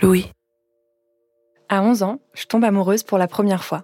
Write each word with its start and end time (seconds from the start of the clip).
Louis. 0.00 0.26
À 1.68 1.82
11 1.82 2.04
ans, 2.04 2.20
je 2.32 2.46
tombe 2.46 2.62
amoureuse 2.62 3.02
pour 3.02 3.18
la 3.18 3.26
première 3.26 3.64
fois. 3.64 3.82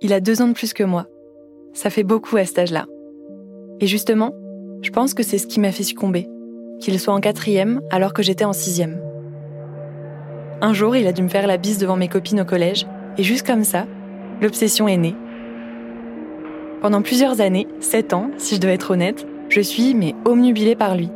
Il 0.00 0.14
a 0.14 0.20
deux 0.20 0.40
ans 0.40 0.48
de 0.48 0.54
plus 0.54 0.72
que 0.72 0.84
moi. 0.84 1.06
Ça 1.74 1.90
fait 1.90 2.02
beaucoup 2.02 2.38
à 2.38 2.46
cet 2.46 2.58
âge-là. 2.58 2.86
Et 3.80 3.86
justement, 3.86 4.32
je 4.80 4.88
pense 4.88 5.12
que 5.12 5.22
c'est 5.22 5.36
ce 5.36 5.46
qui 5.46 5.60
m'a 5.60 5.70
fait 5.70 5.82
succomber, 5.82 6.26
qu'il 6.80 6.98
soit 6.98 7.12
en 7.12 7.20
quatrième 7.20 7.82
alors 7.90 8.14
que 8.14 8.22
j'étais 8.22 8.46
en 8.46 8.54
sixième. 8.54 9.02
Un 10.62 10.72
jour, 10.72 10.96
il 10.96 11.06
a 11.06 11.12
dû 11.12 11.22
me 11.22 11.28
faire 11.28 11.46
la 11.46 11.58
bise 11.58 11.76
devant 11.76 11.96
mes 11.96 12.08
copines 12.08 12.40
au 12.40 12.46
collège, 12.46 12.86
et 13.18 13.22
juste 13.22 13.46
comme 13.46 13.64
ça, 13.64 13.86
l'obsession 14.40 14.88
est 14.88 14.96
née. 14.96 15.14
Pendant 16.80 17.02
plusieurs 17.02 17.42
années, 17.42 17.68
sept 17.80 18.14
ans, 18.14 18.30
si 18.38 18.54
je 18.54 18.60
dois 18.62 18.70
être 18.70 18.92
honnête, 18.92 19.26
je 19.50 19.60
suis 19.60 19.92
mais 19.92 20.14
omnubilée 20.24 20.74
par 20.74 20.96
lui. 20.96 21.10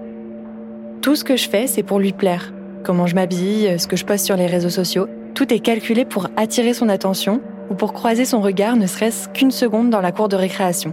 Tout 1.01 1.17
ce 1.17 1.25
que 1.25 1.37
je 1.37 1.49
fais, 1.49 1.67
c'est 1.67 1.83
pour 1.83 1.99
lui 1.99 2.13
plaire. 2.13 2.53
Comment 2.85 3.07
je 3.07 3.15
m'habille, 3.15 3.79
ce 3.79 3.87
que 3.87 3.95
je 3.95 4.05
poste 4.05 4.27
sur 4.27 4.37
les 4.37 4.47
réseaux 4.47 4.69
sociaux, 4.69 5.07
tout 5.35 5.55
est 5.55 5.61
calculé 5.61 6.05
pour 6.05 6.27
attirer 6.37 6.75
son 6.75 6.89
attention 6.89 7.41
ou 7.71 7.75
pour 7.75 7.93
croiser 7.93 8.25
son 8.25 8.41
regard 8.41 8.75
ne 8.75 8.89
serait-ce 8.89 9.29
qu'une 9.29 9.53
seconde 9.53 9.89
dans 9.89 10.01
la 10.01 10.11
cour 10.11 10.29
de 10.29 10.35
récréation. 10.35 10.93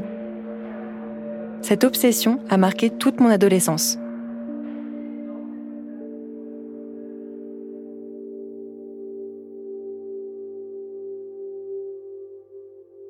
Cette 1.61 1.83
obsession 1.83 2.39
a 2.47 2.57
marqué 2.57 2.91
toute 2.91 3.19
mon 3.19 3.29
adolescence. 3.29 3.97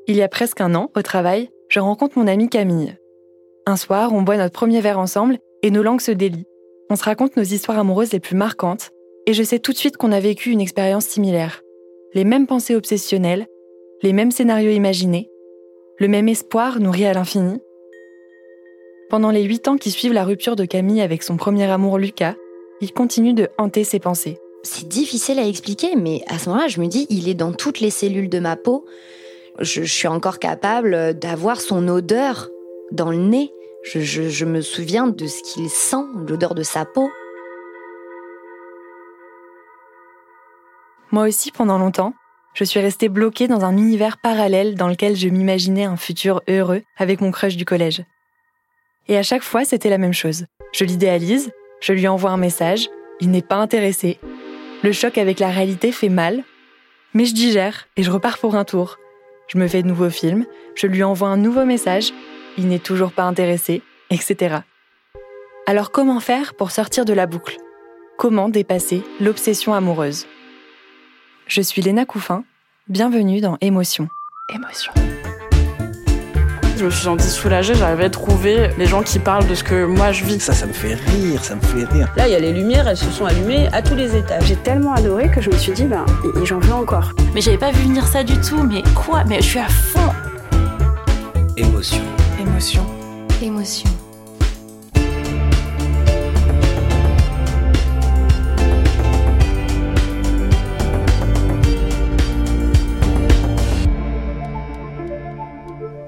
Il 0.07 0.15
y 0.15 0.21
a 0.23 0.29
presque 0.29 0.61
un 0.61 0.73
an, 0.73 0.89
au 0.95 1.01
travail, 1.01 1.49
je 1.67 1.81
rencontre 1.81 2.17
mon 2.17 2.27
amie 2.27 2.49
Camille. 2.49 2.95
Un 3.67 3.75
soir, 3.75 4.13
on 4.13 4.21
boit 4.21 4.37
notre 4.37 4.53
premier 4.53 4.79
verre 4.79 4.99
ensemble 4.99 5.37
et 5.63 5.69
nos 5.69 5.83
langues 5.83 6.01
se 6.01 6.11
délient. 6.11 6.47
On 6.89 6.95
se 6.95 7.03
raconte 7.03 7.37
nos 7.37 7.43
histoires 7.43 7.77
amoureuses 7.77 8.13
les 8.13 8.19
plus 8.19 8.35
marquantes 8.35 8.91
et 9.27 9.33
je 9.33 9.43
sais 9.43 9.59
tout 9.59 9.73
de 9.73 9.77
suite 9.77 9.97
qu'on 9.97 10.11
a 10.11 10.19
vécu 10.19 10.49
une 10.49 10.61
expérience 10.61 11.05
similaire. 11.05 11.61
Les 12.15 12.23
mêmes 12.23 12.47
pensées 12.47 12.75
obsessionnelles, 12.75 13.45
les 14.01 14.13
mêmes 14.13 14.31
scénarios 14.31 14.71
imaginés, 14.71 15.29
le 15.99 16.07
même 16.07 16.27
espoir 16.27 16.79
nourri 16.79 17.05
à 17.05 17.13
l'infini. 17.13 17.59
Pendant 19.09 19.29
les 19.29 19.43
huit 19.43 19.67
ans 19.67 19.77
qui 19.77 19.91
suivent 19.91 20.13
la 20.13 20.23
rupture 20.23 20.55
de 20.55 20.65
Camille 20.65 21.01
avec 21.01 21.21
son 21.21 21.37
premier 21.37 21.65
amour 21.65 21.99
Lucas, 21.99 22.35
il 22.81 22.91
continue 22.91 23.33
de 23.33 23.49
hanter 23.57 23.83
ses 23.83 23.99
pensées. 23.99 24.39
C'est 24.63 24.87
difficile 24.87 25.39
à 25.39 25.47
expliquer, 25.47 25.95
mais 25.95 26.23
à 26.27 26.39
ce 26.39 26.49
moment-là, 26.49 26.67
je 26.67 26.81
me 26.81 26.87
dis, 26.87 27.05
il 27.09 27.29
est 27.29 27.33
dans 27.35 27.51
toutes 27.51 27.79
les 27.79 27.89
cellules 27.91 28.29
de 28.29 28.39
ma 28.39 28.55
peau. 28.55 28.85
Je, 29.59 29.83
suis 29.83 30.07
encore 30.07 30.39
capable 30.39 31.13
d'avoir 31.17 31.61
son 31.61 31.87
odeur 31.87 32.49
dans 32.91 33.11
le 33.11 33.17
nez. 33.17 33.51
Je 33.83 34.45
me 34.45 34.61
souviens 34.61 35.07
de 35.07 35.27
ce 35.27 35.41
qu'il 35.41 35.69
sent, 35.69 36.05
l'odeur 36.27 36.55
de 36.55 36.63
sa 36.63 36.85
peau. 36.85 37.09
Moi 41.11 41.27
aussi, 41.27 41.51
pendant 41.51 41.79
longtemps, 41.79 42.13
je 42.53 42.63
suis 42.63 42.79
restée 42.79 43.09
bloquée 43.09 43.47
dans 43.47 43.63
un 43.63 43.77
univers 43.77 44.17
parallèle 44.17 44.75
dans 44.75 44.87
lequel 44.87 45.15
je 45.15 45.27
m'imaginais 45.27 45.85
un 45.85 45.97
futur 45.97 46.41
heureux 46.47 46.83
avec 46.97 47.21
mon 47.21 47.31
crush 47.31 47.55
du 47.55 47.65
collège. 47.65 48.03
Et 49.07 49.17
à 49.17 49.23
chaque 49.23 49.43
fois, 49.43 49.65
c'était 49.65 49.89
la 49.89 49.97
même 49.97 50.13
chose. 50.13 50.45
Je 50.71 50.83
l'idéalise, 50.83 51.51
je 51.81 51.93
lui 51.93 52.07
envoie 52.07 52.29
un 52.29 52.37
message, 52.37 52.89
il 53.19 53.31
n'est 53.31 53.41
pas 53.41 53.55
intéressé. 53.55 54.19
Le 54.83 54.91
choc 54.91 55.17
avec 55.17 55.39
la 55.39 55.49
réalité 55.49 55.91
fait 55.91 56.09
mal, 56.09 56.43
mais 57.13 57.25
je 57.25 57.33
digère 57.33 57.87
et 57.97 58.03
je 58.03 58.11
repars 58.11 58.37
pour 58.37 58.55
un 58.55 58.65
tour. 58.65 58.97
Je 59.47 59.57
me 59.57 59.67
fais 59.67 59.81
de 59.81 59.87
nouveaux 59.87 60.11
films, 60.11 60.45
je 60.75 60.85
lui 60.85 61.03
envoie 61.03 61.29
un 61.29 61.37
nouveau 61.37 61.65
message, 61.65 62.13
il 62.57 62.67
n'est 62.67 62.79
toujours 62.79 63.11
pas 63.11 63.23
intéressé, 63.23 63.81
etc. 64.09 64.57
Alors 65.67 65.91
comment 65.91 66.19
faire 66.19 66.55
pour 66.55 66.71
sortir 66.71 67.05
de 67.05 67.13
la 67.13 67.25
boucle? 67.25 67.57
Comment 68.17 68.49
dépasser 68.49 69.03
l'obsession 69.19 69.73
amoureuse? 69.73 70.25
Je 71.47 71.61
suis 71.61 71.81
Léna 71.81 72.05
Couffin. 72.05 72.43
Bienvenue 72.87 73.41
dans 73.41 73.57
Émotion. 73.61 74.07
Émotion. 74.53 74.91
Je 76.77 76.85
me 76.85 76.89
suis 76.89 77.03
sentie 77.03 77.27
soulagée, 77.27 77.75
j'arrivais 77.75 78.05
à 78.05 78.09
trouver 78.09 78.69
les 78.77 78.85
gens 78.85 79.03
qui 79.03 79.19
parlent 79.19 79.45
de 79.47 79.53
ce 79.53 79.65
que 79.65 79.83
moi 79.85 80.13
je 80.13 80.23
vis. 80.23 80.39
Ça, 80.39 80.53
ça 80.53 80.65
me 80.65 80.71
fait 80.71 80.93
rire, 80.93 81.43
ça 81.43 81.55
me 81.55 81.61
fait 81.61 81.83
rire. 81.83 82.07
Là, 82.15 82.27
il 82.27 82.31
y 82.31 82.35
a 82.35 82.39
les 82.39 82.53
lumières, 82.53 82.87
elles 82.87 82.95
se 82.95 83.11
sont 83.11 83.25
allumées 83.25 83.67
à 83.73 83.81
tous 83.81 83.95
les 83.95 84.15
étages. 84.15 84.45
J'ai 84.45 84.55
tellement 84.55 84.93
adoré 84.93 85.29
que 85.29 85.41
je 85.41 85.49
me 85.49 85.57
suis 85.57 85.73
dit, 85.73 85.83
ben, 85.83 86.05
j'en 86.45 86.59
veux 86.59 86.73
encore. 86.73 87.11
Mais 87.33 87.41
j'avais 87.41 87.57
pas 87.57 87.71
vu 87.71 87.83
venir 87.83 88.07
ça 88.07 88.23
du 88.23 88.39
tout, 88.39 88.63
mais 88.63 88.81
quoi? 88.95 89.25
Mais 89.25 89.41
je 89.41 89.47
suis 89.47 89.59
à 89.59 89.67
fond 89.67 90.13
Émotion. 91.57 92.03
Émotion. 92.59 92.85
Émotion. 93.41 93.89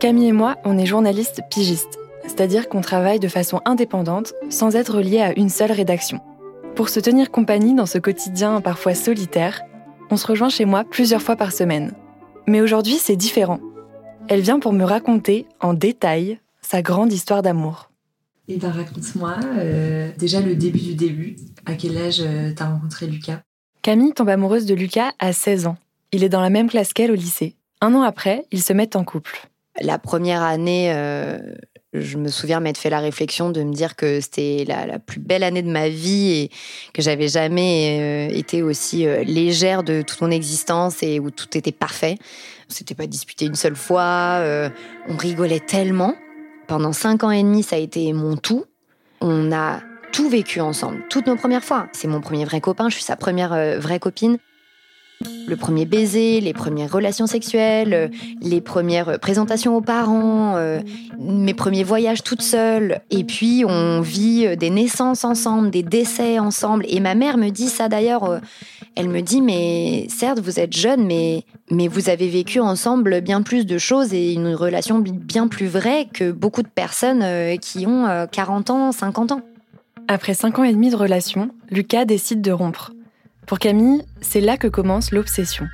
Camille 0.01 0.27
et 0.27 0.31
moi, 0.33 0.57
on 0.65 0.77
est 0.77 0.85
journalistes 0.85 1.39
pigistes, 1.49 1.97
c'est-à-dire 2.23 2.67
qu'on 2.67 2.81
travaille 2.81 3.21
de 3.21 3.29
façon 3.29 3.61
indépendante, 3.63 4.33
sans 4.49 4.75
être 4.75 4.99
liés 4.99 5.21
à 5.21 5.31
une 5.39 5.47
seule 5.47 5.71
rédaction. 5.71 6.19
Pour 6.75 6.89
se 6.89 6.99
tenir 6.99 7.31
compagnie 7.31 7.75
dans 7.75 7.85
ce 7.85 7.97
quotidien 7.97 8.59
parfois 8.59 8.93
solitaire, 8.93 9.61
on 10.09 10.17
se 10.17 10.27
rejoint 10.27 10.49
chez 10.49 10.65
moi 10.65 10.83
plusieurs 10.83 11.21
fois 11.21 11.37
par 11.37 11.53
semaine. 11.53 11.93
Mais 12.45 12.59
aujourd'hui, 12.59 12.97
c'est 12.97 13.15
différent. 13.15 13.61
Elle 14.33 14.39
vient 14.39 14.61
pour 14.61 14.71
me 14.71 14.85
raconter 14.85 15.45
en 15.59 15.73
détail 15.73 16.39
sa 16.61 16.81
grande 16.81 17.11
histoire 17.11 17.41
d'amour. 17.41 17.91
Et 18.47 18.55
ben 18.55 18.71
raconte-moi 18.71 19.35
euh, 19.57 20.09
déjà 20.17 20.39
le 20.39 20.55
début 20.55 20.79
du 20.79 20.95
début. 20.95 21.35
À 21.65 21.73
quel 21.73 21.97
âge 21.97 22.21
euh, 22.21 22.53
t'as 22.55 22.69
rencontré 22.69 23.07
Lucas? 23.07 23.41
Camille 23.81 24.13
tombe 24.13 24.29
amoureuse 24.29 24.65
de 24.65 24.73
Lucas 24.73 25.11
à 25.19 25.33
16 25.33 25.67
ans. 25.67 25.75
Il 26.13 26.23
est 26.23 26.29
dans 26.29 26.39
la 26.39 26.49
même 26.49 26.69
classe 26.69 26.93
qu'elle 26.93 27.11
au 27.11 27.15
lycée. 27.15 27.57
Un 27.81 27.93
an 27.93 28.03
après, 28.03 28.45
ils 28.51 28.63
se 28.63 28.71
mettent 28.71 28.95
en 28.95 29.03
couple. 29.03 29.49
La 29.81 29.99
première 29.99 30.43
année, 30.43 30.93
euh, 30.93 31.37
je 31.93 32.17
me 32.17 32.29
souviens 32.29 32.59
m'être 32.59 32.77
fait 32.77 32.89
la 32.89 32.99
réflexion 32.99 33.49
de 33.49 33.63
me 33.63 33.73
dire 33.73 33.95
que 33.95 34.21
c'était 34.21 34.63
la, 34.65 34.97
plus 34.99 35.19
belle 35.19 35.43
année 35.43 35.61
de 35.61 35.69
ma 35.69 35.89
vie 35.89 36.31
et 36.31 36.51
que 36.93 37.01
j'avais 37.01 37.27
jamais 37.27 38.29
euh, 38.29 38.33
été 38.33 38.63
aussi 38.63 39.05
euh, 39.05 39.23
légère 39.23 39.83
de 39.83 40.01
toute 40.01 40.21
mon 40.21 40.31
existence 40.31 41.03
et 41.03 41.19
où 41.19 41.31
tout 41.31 41.57
était 41.57 41.73
parfait. 41.73 42.17
On 42.71 42.73
s'était 42.73 42.95
pas 42.95 43.05
disputé 43.05 43.47
une 43.47 43.55
seule 43.55 43.75
fois, 43.75 44.41
on 45.09 45.17
rigolait 45.17 45.59
tellement. 45.59 46.15
Pendant 46.67 46.93
cinq 46.93 47.25
ans 47.25 47.29
et 47.29 47.43
demi, 47.43 47.63
ça 47.63 47.75
a 47.75 47.79
été 47.79 48.13
mon 48.13 48.37
tout. 48.37 48.63
On 49.19 49.51
a 49.51 49.81
tout 50.13 50.29
vécu 50.29 50.61
ensemble, 50.61 51.03
toutes 51.09 51.27
nos 51.27 51.35
premières 51.35 51.65
fois. 51.65 51.87
C'est 51.91 52.07
mon 52.07 52.21
premier 52.21 52.45
vrai 52.45 52.61
copain, 52.61 52.87
je 52.87 52.95
suis 52.95 53.03
sa 53.03 53.17
première 53.17 53.49
vraie 53.77 53.99
copine. 53.99 54.37
Le 55.47 55.55
premier 55.55 55.85
baiser, 55.85 56.39
les 56.39 56.53
premières 56.53 56.91
relations 56.91 57.27
sexuelles, 57.27 57.93
euh, 57.93 58.07
les 58.41 58.61
premières 58.61 59.19
présentations 59.19 59.75
aux 59.75 59.81
parents, 59.81 60.55
euh, 60.55 60.79
mes 61.19 61.53
premiers 61.53 61.83
voyages 61.83 62.23
toute 62.23 62.41
seule. 62.41 63.01
Et 63.09 63.23
puis 63.23 63.63
on 63.67 64.01
vit 64.01 64.45
euh, 64.47 64.55
des 64.55 64.69
naissances 64.69 65.25
ensemble, 65.25 65.69
des 65.69 65.83
décès 65.83 66.39
ensemble. 66.39 66.85
Et 66.87 66.99
ma 66.99 67.15
mère 67.15 67.37
me 67.37 67.49
dit 67.49 67.67
ça 67.67 67.89
d'ailleurs. 67.89 68.39
Elle 68.95 69.09
me 69.09 69.21
dit 69.21 69.41
mais 69.41 70.07
certes 70.09 70.39
vous 70.39 70.59
êtes 70.59 70.75
jeune 70.75 71.05
mais 71.05 71.45
mais 71.69 71.87
vous 71.87 72.09
avez 72.09 72.27
vécu 72.27 72.59
ensemble 72.59 73.21
bien 73.21 73.41
plus 73.41 73.65
de 73.65 73.77
choses 73.77 74.13
et 74.13 74.33
une 74.33 74.53
relation 74.53 74.99
bien 74.99 75.47
plus 75.47 75.67
vraie 75.67 76.07
que 76.13 76.31
beaucoup 76.31 76.61
de 76.61 76.67
personnes 76.67 77.23
qui 77.59 77.87
ont 77.87 78.27
40 78.29 78.69
ans, 78.69 78.91
50 78.91 79.31
ans. 79.31 79.41
Après 80.09 80.33
5 80.33 80.59
ans 80.59 80.63
et 80.65 80.73
demi 80.73 80.89
de 80.89 80.97
relation, 80.97 81.51
Lucas 81.69 82.03
décide 82.03 82.41
de 82.41 82.51
rompre. 82.51 82.91
Pour 83.47 83.59
Camille, 83.59 84.03
c'est 84.21 84.41
là 84.41 84.57
que 84.57 84.67
commence 84.67 85.11
l'obsession. 85.11 85.67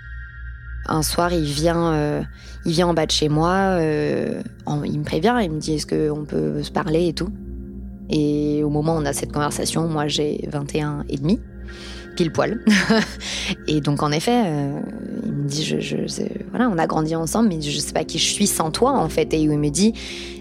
Un 0.88 1.04
soir, 1.04 1.34
il 1.34 1.44
vient, 1.44 1.94
euh, 1.94 2.22
il 2.66 2.72
vient 2.72 2.88
en 2.88 2.94
bas 2.94 3.06
de 3.06 3.12
chez 3.12 3.30
moi, 3.30 3.78
euh, 3.80 4.42
il 4.86 5.00
me 5.00 5.04
prévient, 5.04 5.36
il 5.44 5.52
me 5.52 5.60
dit 5.60 5.76
est-ce 5.76 5.86
qu'on 5.86 6.24
peut 6.24 6.64
se 6.64 6.72
parler 6.72 7.10
et 7.10 7.14
tout. 7.14 7.30
Et 8.10 8.64
au 8.64 8.70
moment 8.70 8.96
où 8.96 9.00
on 9.00 9.06
a 9.06 9.12
cette 9.12 9.34
conversation, 9.34 9.88
moi 9.88 10.08
j'ai 10.08 10.48
21 10.50 11.04
et 11.10 11.18
demi, 11.18 11.42
pile 12.16 12.32
poil. 12.32 12.64
et 13.68 13.82
donc 13.82 14.02
en 14.02 14.14
effet, 14.14 14.44
euh, 14.46 14.80
il 15.26 15.34
me 15.34 15.48
dit 15.48 15.78
voilà, 16.52 16.70
on 16.70 16.78
a 16.78 16.88
grandi 16.88 17.16
ensemble, 17.16 17.50
mais 17.50 17.62
je 17.62 17.78
sais 17.80 17.92
pas 17.92 18.06
qui 18.06 18.18
je 18.18 18.32
suis 18.32 18.48
sans 18.48 18.72
toi 18.72 18.94
en 18.94 19.10
fait. 19.10 19.34
Et 19.34 19.42
il 19.42 19.50
me 19.50 19.70
dit 19.70 19.94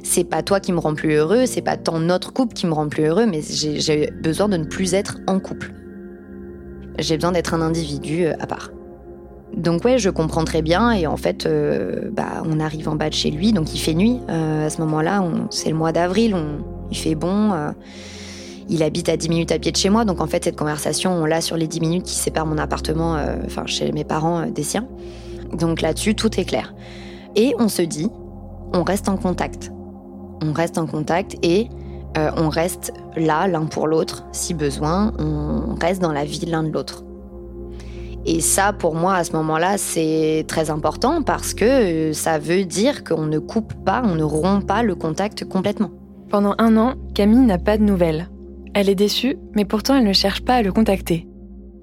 c'est 0.05 0.25
pas 0.25 0.45
toi 0.45 0.61
qui 0.61 0.73
me 0.73 0.79
rend 0.79 0.95
plus 0.95 1.15
heureux, 1.15 1.45
c'est 1.47 1.61
pas 1.61 1.77
tant 1.77 1.99
notre 1.99 2.33
couple 2.33 2.55
qui 2.55 2.67
me 2.67 2.73
rend 2.73 2.89
plus 2.89 3.07
heureux, 3.07 3.27
mais 3.27 3.41
j'ai 3.43 4.13
besoin 4.23 4.49
de 4.49 4.59
ne 4.59 4.65
plus 4.65 4.95
être 4.95 5.19
en 5.27 5.41
couple 5.41 5.73
j'ai 6.99 7.17
besoin 7.17 7.33
d'être 7.33 7.55
un 7.55 7.61
individu 7.61 8.27
euh, 8.27 8.35
à 8.41 8.47
part. 8.47 8.71
Donc 9.57 9.85
ouais, 9.85 9.99
je 9.99 10.11
comprends 10.11 10.45
très 10.45 10.61
bien 10.61 10.93
et 10.93 11.07
en 11.07 11.17
fait, 11.17 11.47
euh, 11.47 12.11
bah, 12.13 12.43
on 12.45 12.61
arrive 12.61 12.89
en 12.89 12.97
bas 12.97 13.09
de 13.09 13.15
chez 13.15 13.31
lui, 13.31 13.53
donc 13.53 13.75
il 13.75 13.79
fait 13.79 13.95
nuit. 13.95 14.21
Euh, 14.29 14.67
à 14.67 14.71
ce 14.71 14.81
moment-là, 14.83 15.25
c'est 15.51 15.71
le 15.71 15.77
mois 15.77 15.93
d'avril, 15.93 16.37
il 16.91 16.97
fait 16.97 17.15
bon. 17.15 17.53
il 18.69 18.83
habite 18.83 19.09
à 19.09 19.17
10 19.17 19.29
minutes 19.29 19.53
à 19.53 19.59
pied 19.59 19.73
de 19.73 19.77
chez 19.77 19.89
moi, 19.89 20.05
donc 20.05 20.21
en 20.21 20.27
fait, 20.27 20.45
cette 20.45 20.57
conversation, 20.57 21.13
on 21.13 21.25
l'a 21.25 21.41
sur 21.41 21.57
les 21.57 21.69
10 21.69 21.81
minutes 21.81 22.05
qui 22.05 22.15
séparent 22.15 22.47
mon 22.47 22.59
appartement, 22.59 23.17
enfin 23.47 23.65
chez 23.67 23.93
mes 23.93 24.05
parents, 24.05 24.47
des 24.47 24.65
siens. 24.65 24.87
Donc 25.53 25.81
là-dessus, 25.81 26.15
tout 26.15 26.39
est 26.39 26.45
clair. 26.45 26.75
Et 27.35 27.55
on 27.59 27.69
se 27.69 27.83
dit, 27.83 28.11
on 28.75 28.83
reste 28.83 29.09
en 29.09 29.17
contact. 29.17 29.71
On 30.43 30.53
reste 30.53 30.77
en 30.77 30.87
contact 30.87 31.37
et 31.43 31.69
euh, 32.17 32.31
on 32.37 32.49
reste 32.49 32.93
là 33.17 33.47
l'un 33.47 33.67
pour 33.67 33.87
l'autre, 33.87 34.25
si 34.33 34.55
besoin, 34.55 35.13
on 35.19 35.75
reste 35.75 36.01
dans 36.01 36.13
la 36.13 36.25
vie 36.25 36.47
l'un 36.47 36.63
de 36.63 36.71
l'autre. 36.71 37.05
Et 38.29 38.41
ça, 38.41 38.73
pour 38.73 38.97
moi, 38.97 39.15
à 39.15 39.25
ce 39.25 39.33
moment-là, 39.33 39.79
c'est 39.79 40.45
très 40.49 40.71
important 40.71 41.23
parce 41.23 41.55
que 41.55 42.13
ça 42.13 42.39
veut 42.39 42.65
dire 42.65 43.05
qu'on 43.05 43.27
ne 43.27 43.39
coupe 43.39 43.73
pas, 43.85 44.03
on 44.05 44.17
ne 44.17 44.25
rompt 44.25 44.67
pas 44.67 44.83
le 44.83 44.97
contact 44.97 45.45
complètement. 45.45 45.93
Pendant 46.29 46.57
un 46.59 46.77
an, 46.77 46.95
Camille 47.15 47.47
n'a 47.47 47.59
pas 47.59 47.79
de 47.79 47.85
nouvelles. 47.85 48.29
Elle 48.75 48.89
est 48.89 48.97
déçue, 48.97 49.37
mais 49.55 49.65
pourtant 49.65 49.95
elle 49.95 50.05
ne 50.05 50.13
cherche 50.13 50.43
pas 50.43 50.57
à 50.57 50.63
le 50.63 50.73
contacter. 50.73 51.29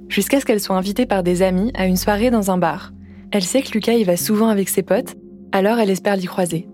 Jusqu'à 0.10 0.42
ce 0.42 0.46
qu'elle 0.46 0.60
soit 0.60 0.76
invitée 0.76 1.06
par 1.06 1.24
des 1.24 1.42
amis 1.42 1.72
à 1.76 1.86
une 1.86 1.96
soirée 1.96 2.30
dans 2.30 2.52
un 2.52 2.58
bar. 2.58 2.92
Elle 3.32 3.44
sait 3.44 3.62
que 3.62 3.72
Lucas 3.72 3.94
y 3.94 4.04
va 4.04 4.18
souvent 4.18 4.50
avec 4.50 4.68
ses 4.68 4.84
potes, 4.84 5.16
alors 5.54 5.80
elle 5.80 5.90
espère 5.90 6.18
l'y 6.18 6.26
croiser. 6.26 6.68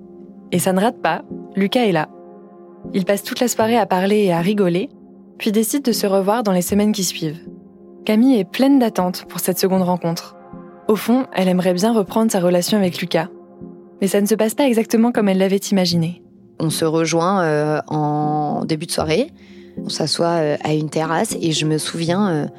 Et 0.51 0.57
ça 0.57 0.73
ne 0.73 0.81
rate 0.81 1.01
pas, 1.01 1.21
Lucas 1.55 1.85
est 1.85 1.91
là. 1.91 2.09
Ils 2.93 3.05
passent 3.05 3.23
toute 3.23 3.39
la 3.39 3.47
soirée 3.47 3.77
à 3.77 3.85
parler 3.85 4.23
et 4.23 4.33
à 4.33 4.39
rigoler, 4.39 4.89
puis 5.37 5.51
décident 5.51 5.83
de 5.85 5.91
se 5.91 6.07
revoir 6.07 6.43
dans 6.43 6.51
les 6.51 6.61
semaines 6.61 6.91
qui 6.91 7.03
suivent. 7.03 7.39
Camille 8.05 8.39
est 8.39 8.49
pleine 8.49 8.79
d'attentes 8.79 9.25
pour 9.27 9.39
cette 9.39 9.59
seconde 9.59 9.83
rencontre. 9.83 10.35
Au 10.87 10.95
fond, 10.95 11.27
elle 11.33 11.47
aimerait 11.47 11.73
bien 11.73 11.93
reprendre 11.93 12.31
sa 12.31 12.39
relation 12.39 12.77
avec 12.77 12.99
Lucas. 12.99 13.27
Mais 14.01 14.07
ça 14.07 14.21
ne 14.21 14.25
se 14.25 14.35
passe 14.35 14.55
pas 14.55 14.65
exactement 14.65 15.11
comme 15.11 15.29
elle 15.29 15.37
l'avait 15.37 15.57
imaginé. 15.57 16.23
On 16.59 16.69
se 16.69 16.85
rejoint 16.85 17.43
euh, 17.43 17.79
en 17.87 18.65
début 18.65 18.85
de 18.85 18.91
soirée, 18.91 19.31
on 19.77 19.89
s'assoit 19.89 20.39
euh, 20.39 20.57
à 20.63 20.73
une 20.73 20.89
terrasse 20.89 21.37
et 21.39 21.51
je 21.51 21.65
me 21.65 21.77
souviens, 21.77 22.49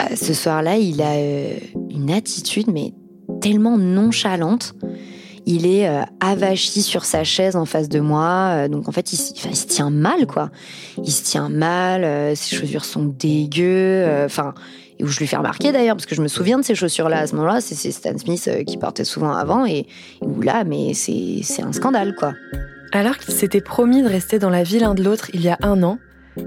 euh, 0.00 0.14
ce 0.16 0.34
soir-là, 0.34 0.76
il 0.76 1.02
a 1.02 1.14
une 1.90 2.10
attitude 2.10 2.68
mais 2.68 2.94
tellement 3.40 3.76
nonchalante 3.76 4.74
il 5.46 5.66
est 5.66 5.88
euh, 5.88 6.02
avachi 6.20 6.82
sur 6.82 7.04
sa 7.04 7.24
chaise 7.24 7.56
en 7.56 7.64
face 7.64 7.88
de 7.88 8.00
moi. 8.00 8.52
Euh, 8.52 8.68
donc 8.68 8.88
en 8.88 8.92
fait, 8.92 9.12
il, 9.12 9.16
se 9.16 9.66
tient 9.66 9.90
mal, 9.90 10.26
quoi. 10.26 10.50
Il 10.98 11.10
se 11.10 11.24
tient 11.24 11.48
mal, 11.48 12.04
euh, 12.04 12.34
ses 12.34 12.56
chaussures 12.56 12.84
sont 12.84 13.04
dégueu. 13.04 14.24
Enfin, 14.24 14.54
où 15.00 15.06
je 15.08 15.18
lui 15.18 15.26
fais 15.26 15.36
remarquer 15.36 15.72
d'ailleurs, 15.72 15.96
parce 15.96 16.06
que 16.06 16.14
je 16.14 16.22
me 16.22 16.28
souviens 16.28 16.58
de 16.58 16.64
ces 16.64 16.76
chaussures-là 16.76 17.18
à 17.18 17.26
ce 17.26 17.34
moment-là, 17.34 17.60
c'est 17.60 17.90
Stan 17.90 18.16
Smith 18.16 18.48
qui 18.66 18.76
portait 18.76 19.04
souvent 19.04 19.32
avant, 19.32 19.66
et 19.66 19.86
où 20.20 20.40
là, 20.42 20.62
mais 20.62 20.94
c'est 20.94 21.62
un 21.62 21.72
scandale, 21.72 22.14
quoi. 22.14 22.34
Alors 22.92 23.18
qu'ils 23.18 23.34
s'étaient 23.34 23.62
promis 23.62 24.02
de 24.02 24.08
rester 24.08 24.38
dans 24.38 24.50
la 24.50 24.62
vie 24.62 24.78
l'un 24.78 24.94
de 24.94 25.02
l'autre 25.02 25.30
il 25.34 25.40
y 25.40 25.48
a 25.48 25.58
un 25.62 25.82
an, 25.82 25.98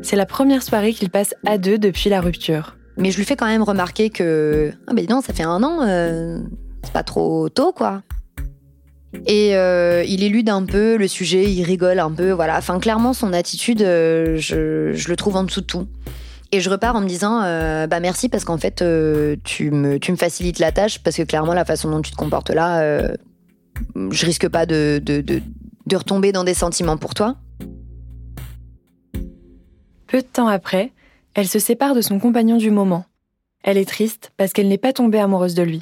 c'est 0.04 0.16
la 0.16 0.26
première 0.26 0.64
soirée 0.64 0.94
qu'ils 0.94 1.10
passent 1.10 1.36
à 1.46 1.58
deux 1.58 1.78
depuis 1.78 2.10
la 2.10 2.22
rupture. 2.22 2.78
Mais 2.98 3.12
je 3.12 3.18
lui 3.18 3.26
fais 3.26 3.36
quand 3.36 3.48
même 3.48 3.64
remarquer 3.64 4.10
que, 4.10 4.72
ah 4.88 4.94
ben 4.94 5.06
non, 5.10 5.20
ça 5.20 5.34
fait 5.34 5.44
un 5.44 5.62
an, 5.62 5.82
c'est 6.84 6.94
pas 6.94 7.04
trop 7.04 7.50
tôt, 7.50 7.74
quoi. 7.74 8.04
Et 9.26 9.56
euh, 9.56 10.04
il 10.08 10.24
élude 10.24 10.50
un 10.50 10.64
peu 10.64 10.98
le 10.98 11.08
sujet, 11.08 11.52
il 11.52 11.64
rigole 11.64 12.00
un 12.00 12.12
peu, 12.12 12.32
voilà. 12.32 12.58
Enfin, 12.58 12.80
clairement, 12.80 13.14
son 13.14 13.34
attitude, 13.34 13.82
euh, 13.82 14.38
je, 14.38 15.08
le 15.08 15.16
trouve 15.16 15.36
en 15.36 15.44
dessous 15.44 15.62
de 15.62 15.66
tout. 15.66 15.88
Et 16.52 16.60
je 16.62 16.70
repars 16.70 16.96
en 16.96 17.02
me 17.02 17.08
disant, 17.08 17.42
euh, 17.44 17.88
bah 17.88 18.00
merci 18.00 18.30
parce 18.30 18.46
qu'en 18.46 18.58
fait, 18.58 18.84
tu, 19.44 19.72
me, 19.72 19.98
tu 19.98 20.12
me 20.12 20.18
facilites 20.18 20.60
la 20.60 20.72
tâche 20.72 21.00
parce 21.00 21.18
que 21.18 21.24
clairement, 21.24 21.54
la 21.54 21.66
façon 21.66 21.90
dont 21.90 22.02
tu 22.02 22.12
te 22.12 22.16
comportes 22.16 22.52
là, 22.52 23.02
je 23.96 24.26
risque 24.26 24.48
pas 24.48 24.66
de, 24.66 25.02
de, 25.04 25.22
de, 25.22 25.42
de 25.86 25.96
retomber 25.96 26.32
dans 26.32 26.44
des 26.44 26.54
sentiments 26.54 26.98
pour 26.98 27.14
toi. 27.14 27.36
Peu 30.08 30.22
de 30.22 30.28
temps 30.28 30.48
après, 30.48 30.92
elle 31.34 31.48
se 31.48 31.60
sépare 31.60 31.96
de 31.96 32.02
son 32.02 32.20
compagnon 32.20 32.58
du 32.58 32.72
moment. 32.72 33.06
Elle 33.64 33.78
est 33.78 33.90
triste 33.90 34.32
parce 34.38 34.54
qu'elle 34.54 34.68
n'est 34.68 34.78
pas 34.78 34.94
tombée 34.94 35.20
amoureuse 35.20 35.56
de 35.56 35.64
lui. 35.64 35.82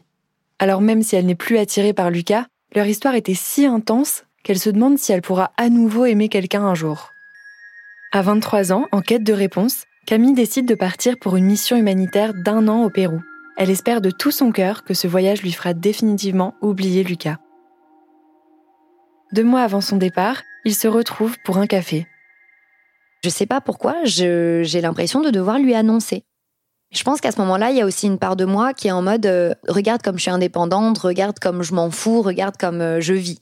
Alors 0.60 0.82
même 0.82 1.04
si 1.04 1.16
elle 1.16 1.26
n'est 1.26 1.36
plus 1.36 1.58
attirée 1.58 1.94
par 1.94 2.10
Lucas, 2.10 2.46
leur 2.76 2.86
histoire 2.88 3.16
était 3.16 3.34
si 3.34 3.66
intense 3.66 4.24
qu'elle 4.44 4.60
se 4.60 4.70
demande 4.70 4.98
si 4.98 5.12
elle 5.12 5.22
pourra 5.22 5.52
à 5.58 5.70
nouveau 5.70 6.06
aimer 6.06 6.30
quelqu'un 6.30 6.64
un 6.64 6.76
jour. 6.76 7.12
À 8.12 8.22
23 8.22 8.74
ans, 8.74 8.88
en 8.92 9.02
quête 9.02 9.24
de 9.24 9.34
réponse, 9.34 9.86
Camille 10.06 10.34
décide 10.34 10.68
de 10.68 10.76
partir 10.76 11.18
pour 11.18 11.36
une 11.36 11.46
mission 11.46 11.78
humanitaire 11.78 12.34
d'un 12.34 12.68
an 12.68 12.84
au 12.84 12.90
Pérou. 12.90 13.22
Elle 13.58 13.70
espère 13.70 14.02
de 14.02 14.12
tout 14.12 14.32
son 14.32 14.52
cœur 14.52 14.84
que 14.84 14.94
ce 14.94 15.08
voyage 15.08 15.42
lui 15.42 15.52
fera 15.52 15.74
définitivement 15.74 16.56
oublier 16.62 17.04
Lucas. 17.04 17.38
Deux 19.32 19.44
mois 19.44 19.62
avant 19.62 19.82
son 19.82 19.98
départ, 19.98 20.42
ils 20.66 20.76
se 20.76 20.88
retrouvent 20.88 21.38
pour 21.46 21.58
un 21.58 21.68
café. 21.68 22.08
Je 23.24 23.30
sais 23.30 23.46
pas 23.46 23.62
pourquoi, 23.62 24.04
j'ai 24.04 24.82
l'impression 24.82 25.22
de 25.22 25.30
devoir 25.30 25.58
lui 25.58 25.74
annoncer. 25.74 26.26
Je 26.94 27.04
pense 27.04 27.22
qu'à 27.22 27.32
ce 27.32 27.40
moment-là, 27.42 27.72
il 27.72 27.78
y 27.78 27.82
a 27.82 27.86
aussi 27.86 28.06
une 28.06 28.20
part 28.20 28.36
de 28.36 28.46
moi 28.46 28.74
qui 28.74 28.88
est 28.88 28.92
en 28.92 29.02
mode 29.02 29.26
euh, 29.26 29.54
regarde 29.68 30.04
comme 30.04 30.18
je 30.18 30.24
suis 30.24 30.32
indépendante, 30.32 31.00
regarde 31.00 31.40
comme 31.40 31.64
je 31.64 31.74
m'en 31.74 31.90
fous, 31.90 32.22
regarde 32.22 32.56
comme 32.58 32.82
euh, 32.82 33.02
je 33.02 33.14
vis. 33.14 33.40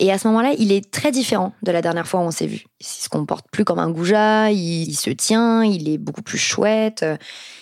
Et 0.00 0.10
à 0.10 0.18
ce 0.18 0.26
moment-là, 0.26 0.54
il 0.58 0.72
est 0.72 0.90
très 0.90 1.12
différent 1.12 1.52
de 1.62 1.70
la 1.70 1.80
dernière 1.80 2.08
fois 2.08 2.18
où 2.18 2.24
on 2.24 2.32
s'est 2.32 2.48
vu. 2.48 2.64
Il 2.80 2.86
se 2.86 3.08
comporte 3.08 3.46
plus 3.52 3.64
comme 3.64 3.78
un 3.78 3.90
goujat, 3.90 4.50
il, 4.50 4.92
se 4.94 5.10
tient, 5.10 5.62
il 5.62 5.88
est 5.88 5.98
beaucoup 5.98 6.22
plus 6.22 6.38
chouette. 6.38 7.04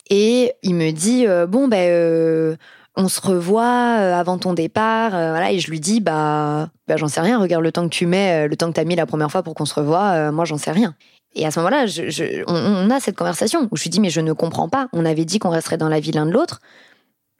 Et 0.08 0.52
il 0.62 0.74
me 0.74 0.92
dit 0.92 1.26
euh, 1.26 1.46
bon 1.46 1.68
ben 1.68 2.56
on 2.96 3.08
se 3.08 3.20
revoit 3.20 3.66
avant 3.66 4.38
ton 4.38 4.54
départ. 4.54 5.14
Et 5.50 5.58
je 5.58 5.70
lui 5.70 5.78
dis 5.78 6.00
bah, 6.00 6.70
bah 6.88 6.96
j'en 6.96 7.08
sais 7.08 7.20
rien. 7.20 7.38
Regarde 7.38 7.62
le 7.62 7.72
temps 7.72 7.84
que 7.84 7.94
tu 7.94 8.06
mets, 8.06 8.48
le 8.48 8.56
temps 8.56 8.68
que 8.68 8.76
t'as 8.76 8.84
mis 8.84 8.96
la 8.96 9.04
première 9.04 9.30
fois 9.30 9.42
pour 9.42 9.54
qu'on 9.54 9.66
se 9.66 9.74
revoie. 9.74 10.32
moi 10.32 10.46
j'en 10.46 10.56
sais 10.56 10.72
rien. 10.72 10.94
Et 11.34 11.46
à 11.46 11.50
ce 11.50 11.60
moment-là, 11.60 11.86
on, 12.46 12.90
a 12.90 13.00
cette 13.00 13.16
conversation 13.16 13.68
où 13.70 13.76
je 13.76 13.82
lui 13.84 13.90
dis 13.90 14.00
mais 14.00 14.10
je 14.10 14.20
ne 14.20 14.32
comprends 14.32 14.68
pas. 14.68 14.88
On 14.92 15.04
avait 15.04 15.24
dit 15.24 15.38
qu'on 15.38 15.50
resterait 15.50 15.78
dans 15.78 15.88
la 15.88 16.00
vie 16.00 16.12
l'un 16.12 16.26
de 16.26 16.30
l'autre. 16.30 16.60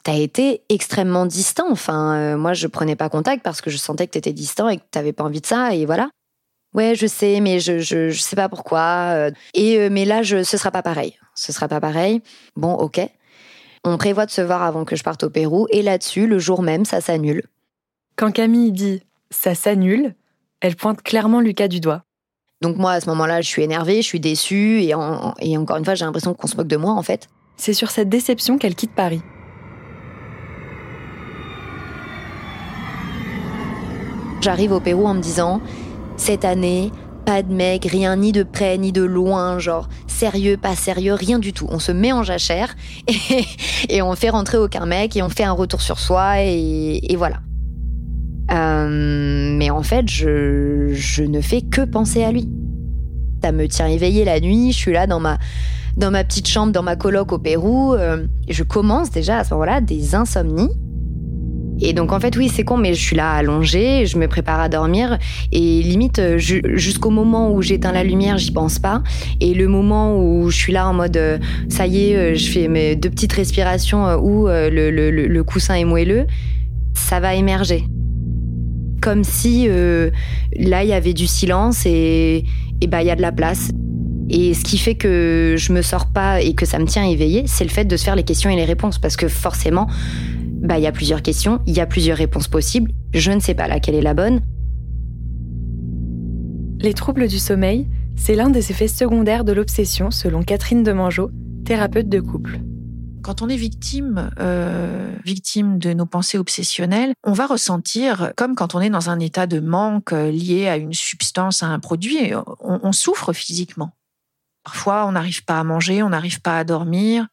T'as 0.03 0.15
été 0.15 0.63
extrêmement 0.69 1.25
distant. 1.25 1.67
Enfin, 1.71 2.15
euh, 2.15 2.37
moi, 2.37 2.53
je 2.53 2.67
prenais 2.67 2.95
pas 2.95 3.09
contact 3.09 3.43
parce 3.43 3.61
que 3.61 3.69
je 3.69 3.77
sentais 3.77 4.07
que 4.07 4.11
t'étais 4.11 4.33
distant 4.33 4.67
et 4.67 4.77
que 4.77 4.83
t'avais 4.91 5.13
pas 5.13 5.23
envie 5.23 5.41
de 5.41 5.45
ça. 5.45 5.73
Et 5.75 5.85
voilà. 5.85 6.09
Ouais, 6.73 6.95
je 6.95 7.07
sais, 7.07 7.39
mais 7.39 7.59
je, 7.59 7.79
je, 7.79 8.11
sais 8.11 8.35
pas 8.35 8.49
pourquoi. 8.49 9.13
Euh. 9.13 9.31
Et 9.53 9.77
euh, 9.77 9.89
mais 9.91 10.05
là, 10.05 10.23
je, 10.23 10.43
ce 10.43 10.57
sera 10.57 10.71
pas 10.71 10.81
pareil. 10.81 11.17
Ce 11.35 11.53
sera 11.53 11.67
pas 11.67 11.79
pareil. 11.79 12.21
Bon, 12.55 12.73
ok. 12.73 12.99
On 13.85 13.97
prévoit 13.97 14.25
de 14.25 14.31
se 14.31 14.41
voir 14.41 14.63
avant 14.63 14.83
que 14.85 14.95
je 14.95 15.03
parte 15.03 15.23
au 15.23 15.29
Pérou. 15.29 15.67
Et 15.71 15.81
là-dessus, 15.81 16.27
le 16.27 16.39
jour 16.39 16.63
même, 16.63 16.83
ça 16.83 16.99
s'annule. 16.99 17.43
Quand 18.15 18.31
Camille 18.31 18.71
dit 18.71 19.03
ça 19.29 19.55
s'annule, 19.55 20.15
elle 20.61 20.75
pointe 20.75 21.01
clairement 21.01 21.41
Lucas 21.41 21.67
du 21.67 21.79
doigt. 21.79 22.03
Donc 22.63 22.77
moi, 22.77 22.93
à 22.93 23.01
ce 23.01 23.09
moment-là, 23.09 23.41
je 23.41 23.47
suis 23.49 23.61
énervée, 23.61 23.97
je 23.97 24.07
suis 24.07 24.21
déçue, 24.21 24.81
et, 24.83 24.95
encore 24.95 25.77
une 25.77 25.83
fois, 25.83 25.95
j'ai 25.95 26.05
l'impression 26.05 26.33
qu'on 26.33 26.47
se 26.47 26.55
moque 26.55 26.69
de 26.69 26.77
moi, 26.77 26.93
en 26.93 27.03
fait. 27.03 27.27
C'est 27.57 27.73
sur 27.73 27.91
cette 27.91 28.07
déception 28.07 28.57
qu'elle 28.57 28.73
quitte 28.73 28.95
Paris. 28.95 29.21
J'arrive 34.39 34.71
au 34.71 34.79
Pérou 34.79 35.05
en 35.05 35.13
me 35.13 35.21
disant, 35.21 35.59
cette 36.15 36.45
année, 36.45 36.93
pas 37.25 37.43
de 37.43 37.53
mec, 37.53 37.83
rien 37.83 38.15
ni 38.15 38.31
de 38.31 38.43
près 38.43 38.77
ni 38.77 38.93
de 38.93 39.03
loin, 39.03 39.59
genre 39.59 39.89
sérieux, 40.07 40.55
pas 40.55 40.75
sérieux, 40.75 41.15
rien 41.15 41.39
du 41.39 41.51
tout. 41.51 41.67
On 41.69 41.79
se 41.79 41.91
met 41.91 42.13
en 42.13 42.23
jachère 42.23 42.75
et, 43.07 43.43
et 43.89 44.01
on 44.01 44.15
fait 44.15 44.29
rentrer 44.29 44.57
aucun 44.57 44.85
mec 44.85 45.17
et 45.17 45.21
on 45.21 45.29
fait 45.29 45.43
un 45.43 45.51
retour 45.51 45.81
sur 45.81 45.99
soi 45.99 46.39
et 46.39 47.15
voilà. 47.17 47.39
Euh, 48.83 49.55
mais 49.57 49.69
en 49.69 49.83
fait, 49.83 50.09
je, 50.09 51.23
ne 51.23 51.41
fais 51.41 51.61
que 51.61 51.81
penser 51.81 52.23
à 52.23 52.31
lui. 52.31 52.49
Ça 53.43 53.51
me 53.51 53.67
tient 53.67 53.87
éveillée 53.87 54.25
la 54.25 54.39
nuit, 54.39 54.71
je 54.71 54.77
suis 54.77 54.93
là 54.93 55.07
dans 55.07 55.19
ma, 55.19 55.37
dans 55.97 56.11
ma 56.11 56.23
petite 56.23 56.47
chambre, 56.47 56.71
dans 56.71 56.83
ma 56.83 56.95
coloc 56.95 57.33
au 57.33 57.39
Pérou. 57.39 57.93
Euh, 57.93 58.25
je 58.49 58.63
commence 58.63 59.11
déjà 59.11 59.39
à 59.39 59.43
ce 59.43 59.53
moment-là 59.53 59.81
des 59.81 60.15
insomnies. 60.15 60.69
Et 61.81 61.93
donc 61.93 62.13
en 62.13 62.19
fait 62.19 62.37
oui 62.37 62.49
c'est 62.49 62.63
con 62.63 62.77
mais 62.77 62.93
je 62.93 63.01
suis 63.01 63.15
là 63.15 63.31
allongée, 63.31 64.05
je 64.05 64.17
me 64.19 64.27
prépare 64.27 64.59
à 64.59 64.69
dormir 64.69 65.17
et 65.51 65.81
limite 65.81 66.19
euh, 66.19 66.37
jusqu'au 66.37 67.09
moment 67.09 67.51
où 67.51 67.63
j'éteins 67.63 67.91
la 67.91 68.03
lumière 68.03 68.37
j'y 68.37 68.51
pense 68.51 68.77
pas 68.77 69.01
et 69.41 69.55
le 69.55 69.67
moment 69.67 70.15
où 70.15 70.51
je 70.51 70.55
suis 70.55 70.71
là 70.71 70.87
en 70.87 70.93
mode 70.93 71.19
ça 71.69 71.87
y 71.87 72.11
est 72.11 72.35
je 72.35 72.51
fais 72.51 72.67
mes 72.67 72.95
deux 72.95 73.09
petites 73.09 73.33
respirations 73.33 74.05
où 74.17 74.45
le, 74.47 74.91
le 74.91 75.43
coussin 75.43 75.73
est 75.73 75.83
moelleux 75.83 76.27
ça 76.93 77.19
va 77.19 77.33
émerger 77.33 77.85
comme 79.03 79.25
si 79.25 79.65
euh, 79.67 80.11
là 80.57 80.83
il 80.83 80.89
y 80.89 80.93
avait 80.93 81.13
du 81.13 81.27
silence 81.27 81.85
et 81.85 82.45
bah 82.87 83.03
il 83.03 83.07
y 83.07 83.11
a 83.11 83.15
de 83.15 83.21
la 83.21 83.33
place. 83.33 83.69
Et 84.29 84.53
ce 84.53 84.63
qui 84.63 84.77
fait 84.77 84.95
que 84.95 85.55
je 85.57 85.73
me 85.73 85.81
sors 85.81 86.07
pas 86.07 86.41
et 86.41 86.55
que 86.55 86.65
ça 86.65 86.79
me 86.79 86.85
tient 86.85 87.03
éveillée, 87.03 87.43
c'est 87.45 87.65
le 87.65 87.69
fait 87.69 87.83
de 87.83 87.97
se 87.97 88.05
faire 88.05 88.15
les 88.15 88.23
questions 88.23 88.49
et 88.49 88.55
les 88.55 88.63
réponses 88.63 88.97
parce 88.99 89.17
que 89.17 89.27
forcément 89.27 89.87
bah 90.61 90.77
il 90.77 90.83
y 90.83 90.87
a 90.87 90.93
plusieurs 90.93 91.21
questions, 91.21 91.59
il 91.67 91.75
y 91.75 91.81
a 91.81 91.85
plusieurs 91.85 92.17
réponses 92.17 92.47
possibles, 92.47 92.91
je 93.13 93.31
ne 93.31 93.41
sais 93.41 93.53
pas 93.53 93.67
laquelle 93.67 93.95
est 93.95 94.01
la 94.01 94.13
bonne. 94.13 94.41
Les 96.79 96.93
troubles 96.93 97.27
du 97.27 97.39
sommeil, 97.39 97.89
c'est 98.15 98.35
l'un 98.35 98.49
des 98.49 98.71
effets 98.71 98.87
secondaires 98.87 99.43
de 99.43 99.51
l'obsession 99.51 100.11
selon 100.11 100.43
Catherine 100.43 100.83
Demangeau, 100.83 101.29
thérapeute 101.65 102.07
de 102.07 102.21
couple. 102.21 102.59
Quand 103.23 103.41
on 103.41 103.47
est 103.47 103.55
victime, 103.55 104.31
euh, 104.39 105.15
victime 105.23 105.79
de 105.79 105.93
nos 105.93 106.05
pensées 106.05 106.37
obsessionnelles, 106.37 107.13
on 107.23 107.31
va 107.31 107.47
ressentir, 107.47 108.33
comme 108.35 108.53
quand 108.53 108.75
on 108.75 108.81
est 108.81 108.89
dans 108.89 109.09
un 109.09 109.19
état 109.21 109.47
de 109.47 109.61
manque 109.61 110.11
euh, 110.11 110.29
lié 110.29 110.67
à 110.67 110.75
une 110.75 110.93
substance, 110.93 111.63
à 111.63 111.67
un 111.67 111.79
produit, 111.79 112.33
on, 112.59 112.91
souffre 112.91 113.31
physiquement. 113.31 113.91
Parfois, 114.65 115.05
on 115.07 115.13
n'arrive 115.13 115.45
pas 115.45 115.57
à 115.57 115.63
manger, 115.63 116.03
on 116.03 116.09
n'arrive 116.09 116.41
pas 116.41 116.59
à 116.59 116.63
dormir. 116.65 117.27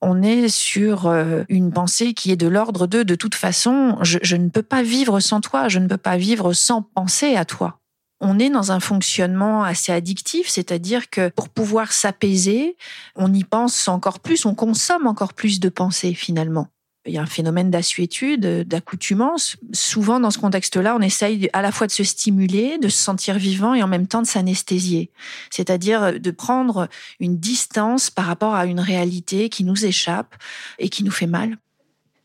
On 0.00 0.22
est 0.22 0.48
sur 0.48 1.06
euh, 1.06 1.44
une 1.48 1.72
pensée 1.72 2.14
qui 2.14 2.32
est 2.32 2.36
de 2.36 2.48
l'ordre 2.48 2.88
de 2.88 3.04
de 3.04 3.14
toute 3.14 3.36
façon, 3.36 3.96
je 4.02 4.36
ne 4.36 4.48
peux 4.48 4.62
pas 4.62 4.82
vivre 4.82 5.20
sans 5.20 5.40
toi, 5.40 5.68
je 5.68 5.78
ne 5.78 5.86
peux 5.86 5.96
pas 5.96 6.16
vivre 6.16 6.52
sans 6.52 6.82
penser 6.82 7.36
à 7.36 7.44
toi. 7.44 7.77
On 8.20 8.38
est 8.38 8.50
dans 8.50 8.72
un 8.72 8.80
fonctionnement 8.80 9.62
assez 9.62 9.92
addictif, 9.92 10.48
c'est-à-dire 10.48 11.10
que 11.10 11.28
pour 11.28 11.48
pouvoir 11.48 11.92
s'apaiser, 11.92 12.76
on 13.14 13.32
y 13.32 13.44
pense 13.44 13.88
encore 13.88 14.20
plus, 14.20 14.44
on 14.44 14.54
consomme 14.54 15.06
encore 15.06 15.34
plus 15.34 15.60
de 15.60 15.68
pensées 15.68 16.14
finalement. 16.14 16.68
Il 17.06 17.14
y 17.14 17.18
a 17.18 17.22
un 17.22 17.26
phénomène 17.26 17.70
d'assuétude, 17.70 18.64
d'accoutumance. 18.64 19.56
Souvent, 19.72 20.20
dans 20.20 20.30
ce 20.30 20.38
contexte-là, 20.38 20.94
on 20.94 21.00
essaye 21.00 21.48
à 21.54 21.62
la 21.62 21.72
fois 21.72 21.86
de 21.86 21.92
se 21.92 22.04
stimuler, 22.04 22.76
de 22.76 22.88
se 22.88 22.98
sentir 22.98 23.38
vivant 23.38 23.72
et 23.72 23.82
en 23.82 23.88
même 23.88 24.06
temps 24.06 24.20
de 24.20 24.26
s'anesthésier. 24.26 25.10
C'est-à-dire 25.48 26.20
de 26.20 26.30
prendre 26.30 26.88
une 27.18 27.38
distance 27.38 28.10
par 28.10 28.26
rapport 28.26 28.54
à 28.54 28.66
une 28.66 28.80
réalité 28.80 29.48
qui 29.48 29.64
nous 29.64 29.86
échappe 29.86 30.34
et 30.78 30.90
qui 30.90 31.02
nous 31.02 31.10
fait 31.10 31.26
mal. 31.26 31.56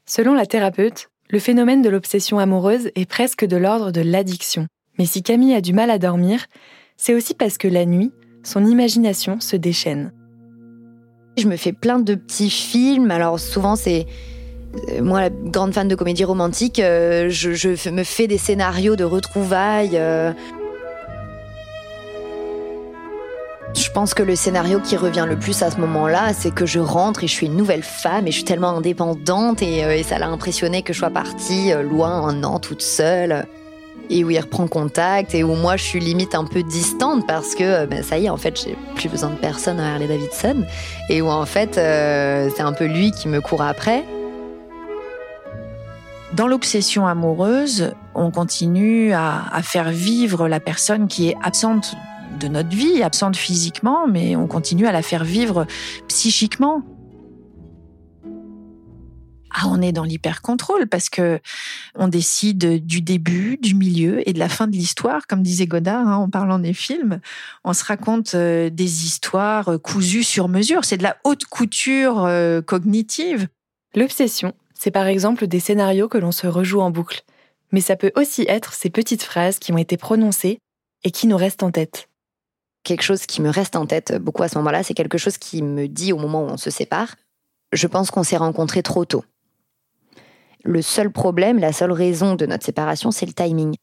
Selon 0.05 0.33
la 0.33 0.45
thérapeute, 0.45 1.09
le 1.29 1.39
phénomène 1.39 1.81
de 1.81 1.89
l'obsession 1.89 2.39
amoureuse 2.39 2.91
est 2.95 3.05
presque 3.05 3.45
de 3.45 3.55
l'ordre 3.55 3.91
de 3.91 4.01
l'addiction. 4.01 4.67
Mais 4.97 5.05
si 5.05 5.23
Camille 5.23 5.55
a 5.55 5.61
du 5.61 5.73
mal 5.73 5.89
à 5.89 5.97
dormir, 5.97 6.45
c'est 6.97 7.13
aussi 7.13 7.33
parce 7.33 7.57
que 7.57 7.67
la 7.67 7.85
nuit, 7.85 8.11
son 8.43 8.65
imagination 8.65 9.39
se 9.39 9.55
déchaîne. 9.55 10.11
Je 11.37 11.47
me 11.47 11.55
fais 11.55 11.73
plein 11.73 11.99
de 11.99 12.15
petits 12.15 12.49
films, 12.49 13.11
alors 13.11 13.39
souvent 13.39 13.75
c'est... 13.75 14.05
Euh, 14.89 15.03
moi, 15.03 15.29
grande 15.29 15.73
fan 15.73 15.87
de 15.87 15.95
comédie 15.95 16.23
romantique, 16.23 16.79
euh, 16.79 17.29
je, 17.29 17.89
me 17.89 18.03
fais 18.03 18.27
des 18.27 18.37
scénarios 18.37 18.95
de 18.95 19.03
retrouvailles. 19.03 19.97
Euh. 19.97 20.31
Je 23.75 23.89
pense 23.91 24.13
que 24.13 24.23
le 24.23 24.35
scénario 24.35 24.79
qui 24.79 24.97
revient 24.97 25.25
le 25.27 25.37
plus 25.37 25.61
à 25.63 25.71
ce 25.71 25.77
moment-là, 25.77 26.33
c'est 26.33 26.53
que 26.53 26.65
je 26.65 26.79
rentre 26.79 27.23
et 27.23 27.27
je 27.27 27.33
suis 27.33 27.47
une 27.47 27.55
nouvelle 27.55 27.83
femme 27.83 28.27
et 28.27 28.31
je 28.31 28.37
suis 28.37 28.45
tellement 28.45 28.69
indépendante 28.69 29.63
et, 29.63 29.79
et 29.79 30.03
ça 30.03 30.19
l'a 30.19 30.27
impressionné 30.27 30.83
que 30.83 30.93
je 30.93 30.99
sois 30.99 31.09
partie 31.09 31.71
loin 31.83 32.27
un 32.27 32.43
an 32.43 32.59
toute 32.59 32.83
seule 32.83 33.47
et 34.09 34.23
où 34.23 34.29
il 34.29 34.39
reprend 34.39 34.67
contact 34.67 35.33
et 35.33 35.43
où 35.43 35.55
moi 35.55 35.77
je 35.77 35.83
suis 35.83 35.99
limite 35.99 36.35
un 36.35 36.45
peu 36.45 36.63
distante 36.63 37.25
parce 37.27 37.55
que 37.55 37.63
euh, 37.63 37.85
ben, 37.85 38.03
ça 38.03 38.17
y 38.17 38.25
est 38.25 38.29
en 38.29 38.37
fait 38.37 38.61
j'ai 38.61 38.77
plus 38.95 39.09
besoin 39.09 39.29
de 39.29 39.35
personne 39.35 39.79
à 39.79 39.93
Harley 39.93 40.07
Davidson 40.07 40.65
et 41.09 41.21
où 41.21 41.27
en 41.27 41.45
fait 41.45 41.77
euh, 41.77 42.49
c'est 42.55 42.63
un 42.63 42.73
peu 42.73 42.85
lui 42.85 43.11
qui 43.11 43.27
me 43.27 43.41
court 43.41 43.61
après. 43.61 44.03
Dans 46.33 46.47
l'obsession 46.47 47.05
amoureuse, 47.05 47.93
on 48.15 48.31
continue 48.31 49.13
à, 49.13 49.43
à 49.51 49.61
faire 49.61 49.91
vivre 49.91 50.47
la 50.47 50.59
personne 50.59 51.07
qui 51.07 51.29
est 51.29 51.35
absente 51.43 51.95
de 52.39 52.47
notre 52.47 52.69
vie, 52.69 53.03
absente 53.03 53.35
physiquement, 53.35 54.07
mais 54.07 54.35
on 54.35 54.47
continue 54.47 54.87
à 54.87 54.91
la 54.91 55.03
faire 55.03 55.23
vivre 55.23 55.67
psychiquement 56.07 56.81
ah, 59.53 59.67
on 59.67 59.81
est 59.81 59.91
dans 59.91 60.03
l'hyper-contrôle 60.03 60.87
parce 60.87 61.09
que 61.09 61.39
on 61.95 62.07
décide 62.07 62.83
du 62.85 63.01
début, 63.01 63.57
du 63.57 63.75
milieu 63.75 64.27
et 64.27 64.33
de 64.33 64.39
la 64.39 64.49
fin 64.49 64.67
de 64.67 64.73
l'histoire, 64.73 65.27
comme 65.27 65.43
disait 65.43 65.67
Godard 65.67 66.07
hein, 66.07 66.15
en 66.15 66.29
parlant 66.29 66.57
des 66.57 66.73
films. 66.73 67.19
On 67.63 67.73
se 67.73 67.85
raconte 67.85 68.33
euh, 68.33 68.71
des 68.71 69.05
histoires 69.05 69.69
euh, 69.69 69.77
cousues 69.77 70.23
sur 70.23 70.47
mesure. 70.49 70.85
C'est 70.85 70.97
de 70.97 71.03
la 71.03 71.17
haute 71.23 71.45
couture 71.45 72.25
euh, 72.25 72.61
cognitive. 72.61 73.47
L'obsession, 73.95 74.53
c'est 74.73 74.91
par 74.91 75.05
exemple 75.05 75.45
des 75.45 75.59
scénarios 75.59 76.09
que 76.09 76.17
l'on 76.17 76.31
se 76.31 76.47
rejoue 76.47 76.81
en 76.81 76.89
boucle. 76.89 77.23
Mais 77.71 77.81
ça 77.81 77.95
peut 77.95 78.11
aussi 78.15 78.45
être 78.47 78.73
ces 78.73 78.89
petites 78.89 79.23
phrases 79.23 79.59
qui 79.59 79.71
ont 79.71 79.77
été 79.77 79.97
prononcées 79.97 80.59
et 81.03 81.11
qui 81.11 81.27
nous 81.27 81.37
restent 81.37 81.63
en 81.63 81.71
tête. 81.71 82.09
Quelque 82.83 83.03
chose 83.03 83.25
qui 83.27 83.41
me 83.41 83.49
reste 83.49 83.75
en 83.75 83.85
tête 83.85 84.17
beaucoup 84.17 84.43
à 84.43 84.47
ce 84.47 84.57
moment-là, 84.57 84.83
c'est 84.83 84.93
quelque 84.93 85.17
chose 85.17 85.37
qui 85.37 85.61
me 85.61 85.87
dit 85.87 86.11
au 86.11 86.17
moment 86.17 86.43
où 86.43 86.49
on 86.49 86.57
se 86.57 86.69
sépare. 86.71 87.15
Je 87.71 87.87
pense 87.87 88.11
qu'on 88.11 88.23
s'est 88.23 88.37
rencontrés 88.37 88.83
trop 88.83 89.05
tôt. 89.05 89.23
Le 90.63 90.81
seul 90.81 91.11
problème, 91.11 91.59
la 91.59 91.73
seule 91.73 91.91
raison 91.91 92.35
de 92.35 92.45
notre 92.45 92.65
séparation, 92.65 93.11
c'est 93.11 93.25
le 93.25 93.33
timing. 93.33 93.75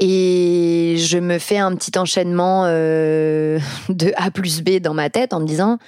Et 0.00 0.96
je 0.98 1.18
me 1.18 1.38
fais 1.38 1.58
un 1.58 1.74
petit 1.76 1.96
enchaînement 1.96 2.64
euh, 2.66 3.60
de 3.88 4.12
A 4.16 4.30
plus 4.32 4.62
B 4.62 4.80
dans 4.80 4.94
ma 4.94 5.08
tête 5.08 5.32
en 5.32 5.40
me 5.40 5.46
disant 5.46 5.78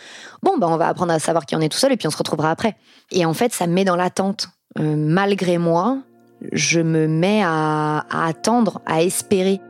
bon 0.42 0.58
bah 0.58 0.68
on 0.70 0.76
va 0.76 0.86
apprendre 0.86 1.12
à 1.12 1.18
savoir 1.18 1.44
qui 1.44 1.56
en 1.56 1.60
est 1.60 1.68
tout 1.68 1.78
seul 1.78 1.90
et 1.90 1.96
puis 1.96 2.06
on 2.06 2.12
se 2.12 2.16
retrouvera 2.16 2.50
après. 2.50 2.76
Et 3.10 3.24
en 3.24 3.34
fait 3.34 3.52
ça 3.52 3.66
me 3.66 3.72
met 3.72 3.84
dans 3.84 3.96
l'attente. 3.96 4.48
Euh, 4.78 4.94
malgré 4.96 5.58
moi, 5.58 5.98
je 6.52 6.80
me 6.80 7.08
mets 7.08 7.42
à, 7.42 8.04
à 8.10 8.26
attendre, 8.28 8.80
à 8.86 9.02
espérer. 9.02 9.60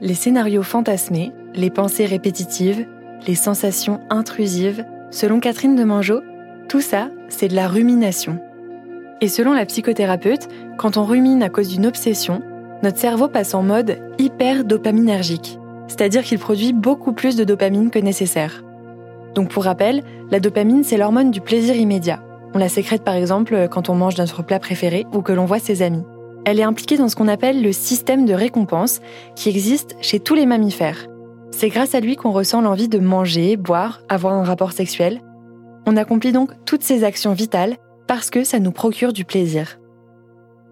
Les 0.00 0.14
scénarios 0.14 0.64
fantasmés, 0.64 1.32
les 1.54 1.70
pensées 1.70 2.06
répétitives, 2.06 2.86
les 3.26 3.36
sensations 3.36 4.00
intrusives, 4.10 4.84
selon 5.10 5.40
Catherine 5.40 5.76
de 5.76 5.84
Mangeau, 5.84 6.20
tout 6.68 6.80
ça, 6.80 7.08
c'est 7.28 7.48
de 7.48 7.54
la 7.54 7.68
rumination. 7.68 8.40
Et 9.22 9.28
selon 9.28 9.54
la 9.54 9.64
psychothérapeute, 9.64 10.48
quand 10.76 10.98
on 10.98 11.04
rumine 11.04 11.42
à 11.42 11.48
cause 11.48 11.68
d'une 11.68 11.86
obsession, 11.86 12.42
notre 12.82 12.98
cerveau 12.98 13.28
passe 13.28 13.54
en 13.54 13.62
mode 13.62 13.98
hyper 14.18 14.64
dopaminergique, 14.64 15.58
c'est-à-dire 15.88 16.22
qu'il 16.22 16.38
produit 16.38 16.74
beaucoup 16.74 17.12
plus 17.12 17.34
de 17.36 17.44
dopamine 17.44 17.90
que 17.90 17.98
nécessaire. 17.98 18.62
Donc 19.34 19.48
pour 19.48 19.64
rappel, 19.64 20.02
la 20.30 20.40
dopamine, 20.40 20.84
c'est 20.84 20.98
l'hormone 20.98 21.30
du 21.30 21.40
plaisir 21.40 21.76
immédiat. 21.76 22.22
On 22.54 22.58
la 22.58 22.68
sécrète 22.68 23.04
par 23.04 23.14
exemple 23.14 23.68
quand 23.70 23.88
on 23.88 23.94
mange 23.94 24.18
notre 24.18 24.42
plat 24.42 24.58
préféré 24.58 25.06
ou 25.14 25.22
que 25.22 25.32
l'on 25.32 25.46
voit 25.46 25.58
ses 25.58 25.80
amis. 25.82 26.04
Elle 26.44 26.60
est 26.60 26.64
impliquée 26.64 26.98
dans 26.98 27.08
ce 27.08 27.16
qu'on 27.16 27.28
appelle 27.28 27.62
le 27.62 27.72
système 27.72 28.26
de 28.26 28.34
récompense 28.34 29.00
qui 29.34 29.48
existe 29.48 29.96
chez 30.00 30.20
tous 30.20 30.34
les 30.34 30.46
mammifères. 30.46 31.06
C'est 31.50 31.70
grâce 31.70 31.94
à 31.94 32.00
lui 32.00 32.16
qu'on 32.16 32.32
ressent 32.32 32.60
l'envie 32.60 32.88
de 32.88 32.98
manger, 32.98 33.56
boire, 33.56 34.02
avoir 34.10 34.34
un 34.34 34.44
rapport 34.44 34.72
sexuel. 34.72 35.22
On 35.86 35.96
accomplit 35.96 36.32
donc 36.32 36.50
toutes 36.66 36.82
ces 36.82 37.02
actions 37.02 37.32
vitales 37.32 37.76
parce 38.06 38.30
que 38.30 38.44
ça 38.44 38.58
nous 38.58 38.72
procure 38.72 39.12
du 39.12 39.24
plaisir. 39.24 39.78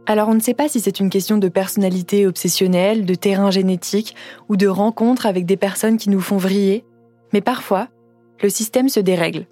Alors 0.07 0.29
on 0.29 0.35
ne 0.35 0.41
sait 0.41 0.55
pas 0.55 0.69
si 0.69 0.81
c'est 0.81 1.01
une 1.01 1.11
question 1.11 1.39
de 1.39 1.49
personnalité 1.49 2.27
obsessionnelle, 2.27 3.07
de 3.07 3.15
terrain 3.15 3.51
génétique 3.51 4.15
ou 4.49 4.57
de 4.57 4.67
rencontre 4.67 5.27
avec 5.27 5.47
des 5.47 5.57
personnes 5.57 5.97
qui 5.97 6.11
nous 6.11 6.21
font 6.21 6.37
vriller, 6.37 6.85
mais 7.33 7.41
parfois, 7.41 7.89
le 8.43 8.49
système 8.49 8.89
se 8.89 9.01
dérègle. 9.01 9.47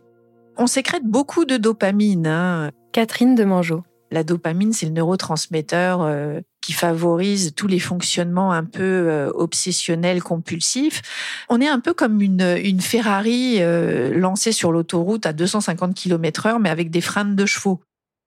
On 0.59 0.67
sécrète 0.67 1.05
beaucoup 1.05 1.45
de 1.45 1.57
dopamine. 1.57 2.27
Hein. 2.27 2.71
Catherine 2.93 3.35
de 3.35 3.45
Mangeau. 3.45 3.83
La 4.13 4.25
dopamine, 4.25 4.75
c'est 4.75 4.85
le 4.85 4.93
neurotransmetteur 4.93 6.03
euh, 6.03 6.41
qui 6.61 6.75
favorise 6.75 7.55
tous 7.57 7.67
les 7.67 7.79
fonctionnements 7.79 8.53
un 8.53 8.65
peu 8.65 8.83
euh, 8.83 9.31
obsessionnels, 9.35 10.23
compulsifs. 10.23 11.01
On 11.49 11.63
est 11.63 11.69
un 11.69 11.81
peu 11.81 11.95
comme 11.95 12.21
une, 12.21 12.81
Ferrari 12.83 13.57
euh, 13.61 14.15
lancée 14.15 14.53
sur 14.53 14.71
l'autoroute 14.71 15.25
à 15.25 15.33
250 15.33 15.95
km/h, 15.95 16.59
mais 16.61 16.69
avec 16.69 16.91
des 16.91 17.01
freins 17.01 17.25
de 17.25 17.47
chevaux. 17.47 17.81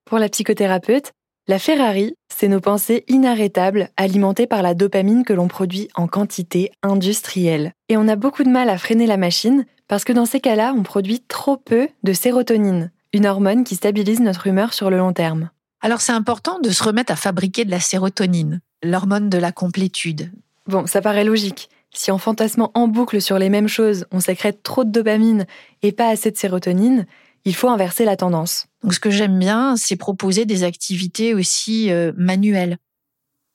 Pour 0.06 0.18
la 0.18 0.28
psychothérapeute, 0.28 1.12
la 1.48 1.60
Ferrari, 1.60 2.16
c'est 2.36 2.48
nos 2.48 2.62
pensées 2.62 3.04
inarrêtables 3.08 3.90
alimentées 3.96 4.48
par 4.48 4.64
la 4.64 4.74
dopamine 4.74 5.24
que 5.24 5.34
l'on 5.34 5.48
produit 5.48 5.90
en 5.94 6.08
quantité 6.08 6.72
industrielle. 6.82 7.74
Et 7.90 7.98
on 7.98 8.08
a 8.08 8.16
beaucoup 8.16 8.44
de 8.44 8.50
mal 8.50 8.70
à 8.70 8.80
freiner 8.80 9.06
la 9.06 9.18
machine 9.18 9.66
parce 9.88 10.04
que 10.04 10.14
dans 10.14 10.26
ces 10.26 10.40
cas-là, 10.40 10.74
on 10.76 10.82
produit 10.82 11.22
trop 11.28 11.58
peu 11.58 11.88
de 12.02 12.14
sérotonine, 12.14 12.92
une 13.14 13.28
hormone 13.28 13.64
qui 13.64 13.76
stabilise 13.76 14.20
notre 14.20 14.48
humeur 14.48 14.74
sur 14.74 14.90
le 14.90 14.98
long 14.98 15.14
terme. 15.14 15.52
Alors 15.82 16.02
c'est 16.02 16.12
important 16.12 16.60
de 16.60 16.70
se 16.70 16.84
remettre 16.84 17.12
à 17.12 17.16
fabriquer 17.16 17.66
de 17.66 17.72
la 17.72 17.80
sérotonine, 17.80 18.62
l'hormone 18.84 19.30
de 19.30 19.38
la 19.38 19.52
complétude. 19.52 20.32
Bon, 20.68 20.88
ça 20.88 21.02
paraît 21.02 21.24
logique. 21.24 21.70
Si 21.94 22.12
en 22.12 22.18
fantasmant 22.18 22.72
en 22.74 22.88
boucle 22.88 23.22
sur 23.22 23.40
les 23.40 23.50
mêmes 23.50 23.68
choses, 23.68 24.06
on 24.12 24.20
sécrète 24.20 24.64
trop 24.64 24.84
de 24.84 24.92
dopamine 24.92 25.46
et 25.82 25.92
pas 25.92 26.10
assez 26.10 26.32
de 26.32 26.38
sérotonine, 26.38 27.06
il 27.46 27.56
faut 27.56 27.70
inverser 27.70 28.04
la 28.04 28.18
tendance. 28.18 28.68
Donc 28.84 28.94
ce 28.94 29.00
que 29.00 29.12
j'aime 29.12 29.40
bien, 29.40 29.76
c'est 29.78 29.96
proposer 29.96 30.46
des 30.46 30.64
activités 30.64 31.34
aussi 31.34 31.92
euh, 31.92 32.12
manuelles. 32.18 32.78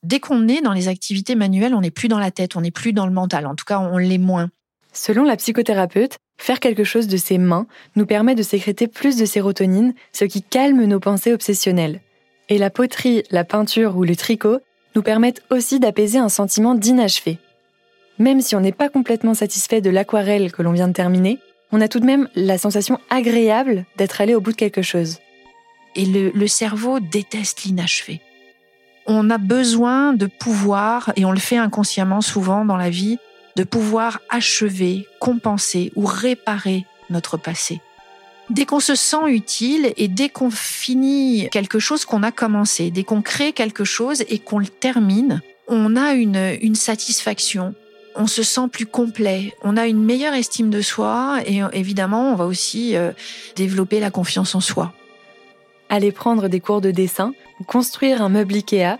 Dès 0.03 0.19
qu'on 0.19 0.47
est 0.47 0.61
dans 0.61 0.73
les 0.73 0.87
activités 0.87 1.35
manuelles, 1.35 1.75
on 1.75 1.81
n'est 1.81 1.91
plus 1.91 2.07
dans 2.07 2.17
la 2.17 2.31
tête, 2.31 2.55
on 2.55 2.61
n'est 2.61 2.71
plus 2.71 2.93
dans 2.93 3.05
le 3.05 3.13
mental. 3.13 3.45
En 3.45 3.53
tout 3.53 3.65
cas, 3.65 3.79
on 3.79 3.97
l'est 3.97 4.17
moins. 4.17 4.49
Selon 4.93 5.23
la 5.23 5.37
psychothérapeute, 5.37 6.17
faire 6.37 6.59
quelque 6.59 6.83
chose 6.83 7.07
de 7.07 7.17
ses 7.17 7.37
mains 7.37 7.67
nous 7.95 8.05
permet 8.05 8.33
de 8.33 8.43
sécréter 8.43 8.87
plus 8.87 9.17
de 9.17 9.25
sérotonine, 9.25 9.93
ce 10.13 10.25
qui 10.25 10.41
calme 10.41 10.83
nos 10.85 10.99
pensées 10.99 11.33
obsessionnelles. 11.33 12.01
Et 12.51 12.57
la 12.57 12.69
poterie, 12.69 13.23
la 13.31 13.45
peinture 13.45 13.95
ou 13.95 14.03
le 14.03 14.13
tricot 14.13 14.59
nous 14.93 15.01
permettent 15.01 15.41
aussi 15.51 15.79
d'apaiser 15.79 16.17
un 16.17 16.27
sentiment 16.27 16.75
d'inachevé. 16.75 17.39
Même 18.19 18.41
si 18.41 18.57
on 18.57 18.59
n'est 18.59 18.73
pas 18.73 18.89
complètement 18.89 19.33
satisfait 19.33 19.79
de 19.79 19.89
l'aquarelle 19.89 20.51
que 20.51 20.61
l'on 20.61 20.73
vient 20.73 20.89
de 20.89 20.93
terminer, 20.93 21.39
on 21.71 21.79
a 21.79 21.87
tout 21.87 22.01
de 22.01 22.05
même 22.05 22.27
la 22.35 22.57
sensation 22.57 22.99
agréable 23.09 23.85
d'être 23.95 24.19
allé 24.19 24.35
au 24.35 24.41
bout 24.41 24.51
de 24.51 24.57
quelque 24.57 24.81
chose. 24.81 25.19
Et 25.95 26.05
le, 26.05 26.47
cerveau 26.47 26.99
déteste 26.99 27.63
l'inachevé. 27.63 28.19
On 29.07 29.29
a 29.29 29.37
besoin 29.37 30.11
de 30.11 30.25
pouvoir, 30.25 31.13
et 31.15 31.23
on 31.23 31.31
le 31.31 31.39
fait 31.39 31.57
inconsciemment 31.57 32.19
souvent 32.19 32.65
dans 32.65 32.75
la 32.77 32.89
vie, 32.89 33.17
de 33.55 33.63
pouvoir 33.63 34.19
achever, 34.29 35.07
compenser 35.21 35.93
ou 35.95 36.03
réparer 36.05 36.85
notre 37.09 37.37
passé. 37.37 37.79
Dès 38.51 38.65
qu'on 38.65 38.81
se 38.81 38.95
sent 38.95 39.29
utile 39.29 39.93
et 39.95 40.09
dès 40.09 40.27
qu'on 40.27 40.51
finit 40.51 41.47
quelque 41.53 41.79
chose 41.79 42.03
qu'on 42.03 42.21
a 42.21 42.33
commencé, 42.33 42.91
dès 42.91 43.05
qu'on 43.05 43.21
crée 43.21 43.53
quelque 43.53 43.85
chose 43.85 44.25
et 44.27 44.39
qu'on 44.39 44.59
le 44.59 44.67
termine, 44.67 45.41
on 45.69 45.95
a 45.95 46.11
une, 46.11 46.75
satisfaction, 46.75 47.73
on 48.13 48.27
se 48.27 48.43
sent 48.43 48.67
plus 48.69 48.85
complet, 48.85 49.53
on 49.63 49.77
a 49.77 49.87
une 49.87 50.03
meilleure 50.03 50.33
estime 50.33 50.69
de 50.69 50.81
soi 50.81 51.39
et 51.45 51.61
évidemment 51.71 52.33
on 52.33 52.35
va 52.35 52.45
aussi 52.45 52.97
euh, 52.97 53.13
développer 53.55 54.01
la 54.01 54.11
confiance 54.11 54.53
en 54.53 54.59
soi. 54.59 54.91
Aller 55.87 56.11
prendre 56.11 56.49
des 56.49 56.59
cours 56.59 56.81
de 56.81 56.91
dessin 56.91 57.31
construire 57.63 58.21
un 58.21 58.29
meuble 58.29 58.55
Ikea, 58.55 58.97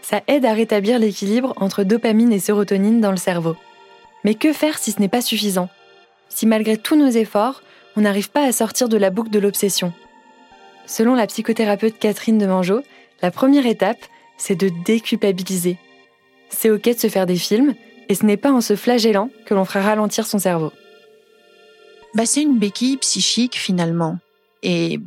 Ça 0.00 0.22
aide 0.28 0.46
à 0.46 0.54
rétablir 0.54 0.98
l'équilibre 0.98 1.52
entre 1.56 1.84
dopamine 1.84 2.32
et 2.32 2.38
sérotonine 2.38 3.02
dans 3.02 3.10
le 3.10 3.18
cerveau. 3.18 3.56
Mais 4.24 4.34
que 4.34 4.54
faire 4.54 4.78
si 4.78 4.92
ce 4.92 5.00
n'est 5.00 5.08
pas 5.08 5.20
suffisant? 5.20 5.68
Si 6.30 6.46
malgré 6.46 6.78
tous 6.78 6.96
nos 6.96 7.10
efforts, 7.10 7.62
on 7.96 8.02
n'arrive 8.02 8.30
pas 8.30 8.44
à 8.44 8.52
sortir 8.52 8.88
de 8.88 8.96
la 8.96 9.10
boucle 9.10 9.30
de 9.30 9.38
l'obsession 9.38 9.92
Selon 10.86 11.14
la 11.14 11.26
psychothérapeute 11.26 11.98
Catherine 11.98 12.38
de 12.38 12.46
Mangeau, 12.46 12.82
la 13.22 13.30
première 13.30 13.66
étape, 13.66 14.04
c'est 14.36 14.56
de 14.56 14.70
déculpabiliser. 14.84 15.78
C'est 16.50 16.70
ok 16.70 16.84
de 16.84 16.98
se 16.98 17.08
faire 17.08 17.26
des 17.26 17.36
films, 17.36 17.74
et 18.08 18.14
ce 18.14 18.26
n'est 18.26 18.36
pas 18.36 18.52
en 18.52 18.60
se 18.60 18.76
flagellant 18.76 19.30
que 19.46 19.54
l'on 19.54 19.64
fera 19.64 19.82
ralentir 19.82 20.26
son 20.26 20.38
cerveau. 20.38 20.72
Bah, 22.14 22.26
c'est 22.26 22.42
une 22.42 22.58
béquille 22.58 22.98
psychique 22.98 23.56
finalement. 23.56 24.18
Et 24.66 24.98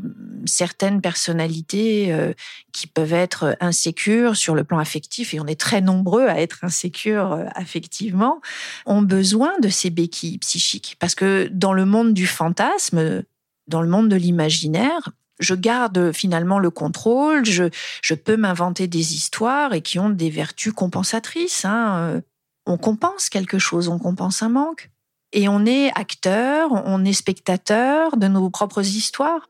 certaines 0.45 1.01
personnalités 1.01 2.13
euh, 2.13 2.31
qui 2.71 2.85
peuvent 2.85 3.13
être 3.13 3.57
insécures 3.59 4.35
sur 4.35 4.53
le 4.53 4.63
plan 4.63 4.77
affectif, 4.77 5.33
et 5.33 5.39
on 5.39 5.47
est 5.47 5.59
très 5.59 5.81
nombreux 5.81 6.27
à 6.27 6.39
être 6.39 6.59
insécures 6.61 7.33
euh, 7.33 7.45
affectivement, 7.55 8.39
ont 8.85 9.01
besoin 9.01 9.57
de 9.59 9.67
ces 9.67 9.89
béquilles 9.89 10.37
psychiques. 10.37 10.95
Parce 10.99 11.15
que 11.15 11.49
dans 11.51 11.73
le 11.73 11.85
monde 11.85 12.13
du 12.13 12.27
fantasme, 12.27 13.23
dans 13.67 13.81
le 13.81 13.89
monde 13.89 14.09
de 14.09 14.15
l'imaginaire, 14.15 15.09
je 15.39 15.55
garde 15.55 16.11
finalement 16.11 16.59
le 16.59 16.69
contrôle, 16.69 17.43
je, 17.43 18.13
peux 18.13 18.37
m'inventer 18.37 18.87
des 18.87 19.15
histoires 19.15 19.73
et 19.73 19.81
qui 19.81 19.97
ont 19.97 20.09
des 20.09 20.29
vertus 20.29 20.73
compensatrices. 20.73 21.65
Hein. 21.65 22.21
On 22.67 22.77
compense 22.77 23.29
quelque 23.29 23.57
chose, 23.57 23.87
on 23.87 23.97
compense 23.97 24.43
un 24.43 24.49
manque. 24.49 24.91
Et 25.33 25.49
on 25.49 25.65
est 25.65 25.91
acteur, 25.95 26.69
on 26.85 27.03
est 27.03 27.13
spectateur 27.13 28.17
de 28.17 28.27
nos 28.27 28.49
propres 28.49 28.81
histoires. 28.81 29.49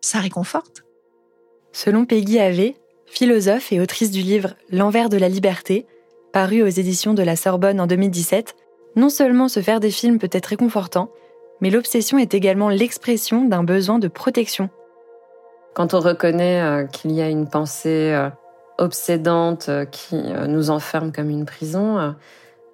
Ça 0.00 0.18
réconforte. 0.18 0.84
Selon 1.72 2.04
Peggy 2.04 2.38
Ave, 2.38 2.72
philosophe 3.06 3.72
et 3.72 3.80
autrice 3.80 4.10
du 4.10 4.22
livre 4.22 4.54
L'envers 4.70 5.08
de 5.08 5.16
la 5.16 5.28
liberté, 5.28 5.86
paru 6.32 6.62
aux 6.62 6.68
éditions 6.68 7.14
de 7.14 7.22
la 7.22 7.36
Sorbonne 7.36 7.80
en 7.80 7.86
2017, 7.86 8.56
non 8.96 9.08
seulement 9.08 9.48
se 9.48 9.60
faire 9.60 9.80
des 9.80 9.90
films 9.90 10.18
peut 10.18 10.30
être 10.32 10.46
réconfortant, 10.46 11.10
mais 11.60 11.70
l'obsession 11.70 12.18
est 12.18 12.34
également 12.34 12.68
l'expression 12.68 13.44
d'un 13.44 13.64
besoin 13.64 13.98
de 13.98 14.08
protection. 14.08 14.68
Quand 15.74 15.94
on 15.94 16.00
reconnaît 16.00 16.62
euh, 16.62 16.86
qu'il 16.86 17.12
y 17.12 17.20
a 17.20 17.28
une 17.28 17.48
pensée 17.48 18.12
euh, 18.12 18.30
obsédante 18.78 19.68
euh, 19.68 19.84
qui 19.84 20.16
nous 20.48 20.70
enferme 20.70 21.12
comme 21.12 21.30
une 21.30 21.44
prison, 21.44 22.14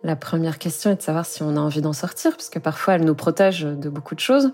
la 0.03 0.17
première 0.17 0.59
question 0.59 0.91
est 0.91 0.97
de 0.97 1.03
savoir 1.03 1.27
si 1.27 1.43
on 1.43 1.57
a 1.57 1.61
envie 1.61 1.83
d'en 1.83 1.93
sortir, 1.93 2.37
puisque 2.37 2.59
parfois 2.59 2.95
elle 2.95 3.05
nous 3.05 3.15
protège 3.15 3.63
de 3.63 3.89
beaucoup 3.89 4.15
de 4.15 4.21
choses, 4.21 4.53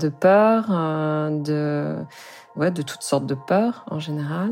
de 0.00 0.08
peur, 0.08 0.66
de, 0.68 1.96
ouais, 2.56 2.70
de 2.70 2.82
toutes 2.82 3.02
sortes 3.02 3.26
de 3.26 3.34
peurs 3.34 3.84
en 3.90 3.98
général. 3.98 4.50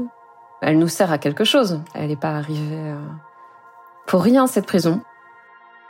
Elle 0.62 0.78
nous 0.78 0.88
sert 0.88 1.12
à 1.12 1.18
quelque 1.18 1.44
chose. 1.44 1.80
Elle 1.94 2.08
n'est 2.08 2.16
pas 2.16 2.36
arrivée 2.36 2.94
pour 4.06 4.22
rien 4.22 4.46
cette 4.46 4.66
prison. 4.66 5.00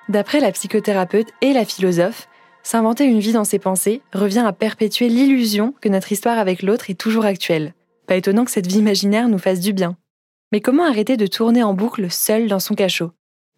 D'après 0.09 0.41
la 0.41 0.53
psychothérapeute 0.53 1.29
et 1.41 1.53
la 1.53 1.65
philosophe, 1.65 2.29
S'inventer 2.67 3.05
une 3.05 3.21
vie 3.21 3.35
dans 3.35 3.45
ses 3.45 3.59
pensées 3.59 4.01
revient 4.15 4.43
à 4.47 4.55
perpétuer 4.55 5.11
l'illusion 5.11 5.75
que 5.83 5.91
notre 5.91 6.13
histoire 6.13 6.39
avec 6.39 6.63
l'autre 6.63 6.89
est 6.89 6.99
toujours 6.99 7.27
actuelle. 7.27 7.75
Pas 8.07 8.17
étonnant 8.17 8.47
que 8.47 8.51
cette 8.51 8.67
vie 8.67 8.79
imaginaire 8.79 9.29
nous 9.29 9.39
fasse 9.39 9.61
du 9.61 9.75
bien. 9.75 9.99
Mais 10.51 10.63
comment 10.63 10.87
arrêter 10.87 11.19
de 11.19 11.27
tourner 11.27 11.63
en 11.63 11.75
boucle 11.75 12.11
seul 12.11 12.49
dans 12.49 12.61
son 12.61 12.75
cachot? 12.75 13.13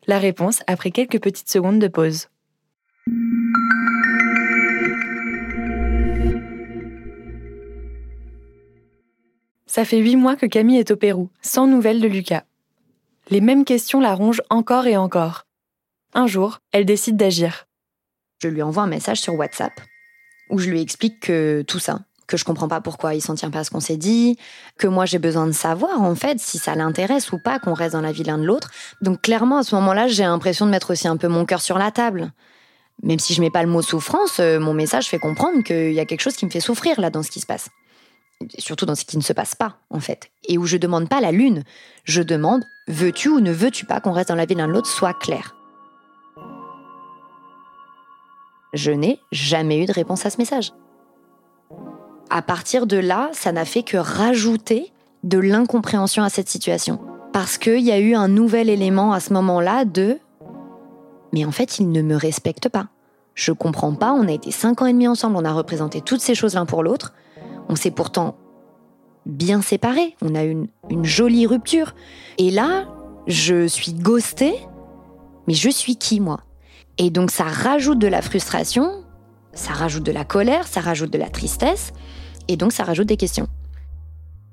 La 0.09 0.21
réponse 0.21 0.63
après 0.69 0.93
quelques 0.93 1.21
petites 1.21 1.51
secondes 1.51 1.81
de 1.81 1.89
pause. 1.89 2.29
Ça 9.67 9.85
fait 9.85 9.99
huit 9.99 10.15
mois 10.15 10.37
que 10.37 10.47
Camille 10.47 10.79
est 10.79 10.93
au 10.93 10.97
Pérou, 10.97 11.29
sans 11.43 11.67
nouvelles 11.67 12.01
de 12.01 12.07
Lucas. 12.07 12.45
Les 13.31 13.41
mêmes 13.41 13.65
questions 13.65 13.99
la 13.99 14.15
rongent 14.15 14.43
encore 14.49 14.87
et 14.87 14.97
encore. 14.97 15.45
Un 16.15 16.29
jour, 16.29 16.61
elle 16.71 16.85
décide 16.85 17.17
d'agir. 17.17 17.67
Je 18.39 18.49
lui 18.49 18.63
envoie 18.63 18.85
un 18.85 18.89
message 18.89 19.21
sur 19.21 19.35
WhatsApp 19.35 19.73
où 20.51 20.61
je 20.61 20.71
lui 20.71 20.81
explique 20.81 21.19
que 21.19 21.65
tout 21.67 21.81
ça, 21.81 22.01
que 22.27 22.37
je 22.37 22.45
comprends 22.45 22.69
pas 22.69 22.81
pourquoi 22.81 23.15
il 23.15 23.21
s'en 23.21 23.35
tient 23.35 23.51
pas 23.51 23.61
à 23.61 23.65
ce 23.65 23.71
qu'on 23.71 23.81
s'est 23.81 23.97
dit, 23.97 24.37
que 24.79 24.87
moi 24.87 25.07
j'ai 25.07 25.19
besoin 25.19 25.47
de 25.47 25.53
savoir 25.53 26.03
en 26.03 26.15
fait 26.15 26.41
si 26.41 26.59
ça 26.59 26.75
l'intéresse 26.75 27.33
ou 27.33 27.39
pas 27.39 27.59
qu'on 27.59 27.75
reste 27.75 27.93
dans 27.93 28.01
la 28.01 28.13
vie 28.13 28.25
l'un 28.25 28.39
de 28.39 28.45
l'autre. 28.45 28.71
Donc 29.01 29.23
clairement 29.23 29.59
à 29.59 29.63
ce 29.63 29.75
moment-là, 29.77 30.09
j'ai 30.09 30.25
l'impression 30.25 30.67
de 30.67 30.71
mettre 30.71 30.93
aussi 30.93 31.09
un 31.09 31.17
peu 31.17 31.29
mon 31.29 31.45
cœur 31.45 31.61
sur 31.61 31.79
la 31.79 31.91
table. 31.91 32.33
Même 33.03 33.19
si 33.19 33.35
je 33.35 33.41
mets 33.41 33.51
pas 33.51 33.63
le 33.63 33.69
mot 33.69 33.83
souffrance, 33.83 34.41
euh, 34.41 34.59
mon 34.59 34.73
message 34.73 35.09
fait 35.09 35.19
comprendre 35.19 35.63
qu'il 35.63 35.93
y 35.93 36.01
a 36.01 36.07
quelque 36.07 36.23
chose 36.23 36.37
qui 36.37 36.47
me 36.47 36.51
fait 36.51 36.61
souffrir 36.61 37.01
là 37.01 37.11
dans 37.11 37.23
ce 37.23 37.31
qui 37.31 37.41
se 37.41 37.47
passe. 37.47 37.69
surtout 38.59 38.87
dans 38.87 38.95
ce 38.95 39.05
qui 39.05 39.17
ne 39.17 39.23
se 39.23 39.33
passe 39.33 39.55
pas 39.55 39.79
en 39.91 40.01
fait. 40.01 40.31
Et 40.49 40.59
où 40.59 40.67
je 40.67 40.77
demande 40.77 41.09
pas 41.09 41.21
la 41.21 41.33
lune, 41.33 41.63
je 42.05 42.23
demande 42.23 42.65
veux-tu 42.89 43.29
ou 43.29 43.41
ne 43.41 43.53
veux-tu 43.53 43.87
pas 43.87 44.01
qu'on 44.01 44.13
reste 44.13 44.29
dans 44.29 44.35
la 44.35 44.47
vie 44.47 44.55
l'un 44.55 44.69
de 44.69 44.73
l'autre, 44.73 44.89
soit 44.89 45.15
clair. 45.15 45.55
Je 48.73 48.91
n'ai 48.91 49.21
jamais 49.33 49.83
eu 49.83 49.87
de 49.87 49.93
réponse 49.93 50.27
à 50.27 50.31
ce 50.31 50.39
message. 50.39 50.73
À 52.31 52.43
partir 52.43 52.87
de 52.87 52.97
là, 52.97 53.31
ça 53.33 53.53
n'a 53.53 53.65
fait 53.65 53.83
que 53.83 53.97
rajouter 53.97 54.93
de 55.23 55.39
l'incompréhension 55.39 56.23
à 56.23 56.29
cette 56.29 56.49
situation. 56.49 57.01
Parce 57.33 57.59
qu'il 57.59 57.81
y 57.81 57.93
a 57.93 57.99
eu 57.99 58.15
un 58.15 58.29
nouvel 58.29 58.69
élément 58.69 59.13
à 59.13 59.21
ce 59.21 59.33
moment-là 59.33 59.85
de 59.85 60.19
Mais 61.33 61.45
en 61.45 61.53
fait, 61.53 61.79
il 61.79 61.91
ne 61.91 62.03
me 62.03 62.17
respecte 62.17 62.69
pas. 62.69 62.89
Je 63.35 63.53
comprends 63.53 63.95
pas, 63.95 64.13
on 64.13 64.27
a 64.29 64.33
été 64.33 64.51
cinq 64.51 64.81
ans 64.81 64.87
et 64.87 64.93
demi 64.93 65.07
ensemble, 65.07 65.37
on 65.37 65.45
a 65.45 65.53
représenté 65.53 66.01
toutes 66.01 66.23
ces 66.23 66.35
choses 66.35 66.55
l'un 66.55 66.65
pour 66.65 66.83
l'autre. 66.83 67.13
On 67.69 67.77
s'est 67.77 67.91
pourtant 67.91 68.37
bien 69.27 69.61
séparés, 69.61 70.17
on 70.23 70.35
a 70.35 70.45
eu 70.45 70.53
une, 70.53 70.69
une 70.89 71.05
jolie 71.05 71.47
rupture. 71.47 71.95
Et 72.39 72.51
là, 72.51 72.87
je 73.27 73.67
suis 73.67 73.93
ghostée, 73.93 74.55
mais 75.47 75.55
je 75.55 75.69
suis 75.69 75.97
qui 75.97 76.21
moi? 76.21 76.41
Et 76.99 77.11
donc 77.11 77.31
ça 77.31 77.45
rajoute 77.45 77.99
de 77.99 78.07
la 78.07 78.23
frustration, 78.23 79.05
ça 79.53 79.73
rajoute 79.73 80.05
de 80.05 80.13
la 80.13 80.25
colère, 80.25 80.67
ça 80.67 80.81
rajoute 80.81 81.11
de 81.11 81.19
la 81.19 81.29
tristesse, 81.29 81.93
et 82.49 82.57
donc 82.57 82.73
ça 82.73 82.85
rajoute 82.85 83.07
des 83.07 83.17
questions. 83.17 83.49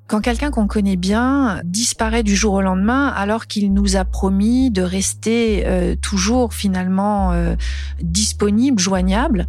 Quand 0.08 0.20
quelqu'un 0.20 0.52
qu'on 0.52 0.68
connaît 0.68 0.98
bien 0.98 1.62
disparaît 1.64 2.24
du 2.24 2.36
jour 2.36 2.54
au 2.54 2.62
lendemain 2.62 3.08
alors 3.08 3.48
qu'il 3.48 3.74
nous 3.74 3.96
a 3.96 4.04
promis 4.04 4.70
de 4.70 4.82
rester 4.82 5.64
euh, 5.66 5.96
toujours 5.96 6.54
finalement 6.54 7.32
euh, 7.32 7.56
disponible, 8.02 8.80
joignable, 8.80 9.48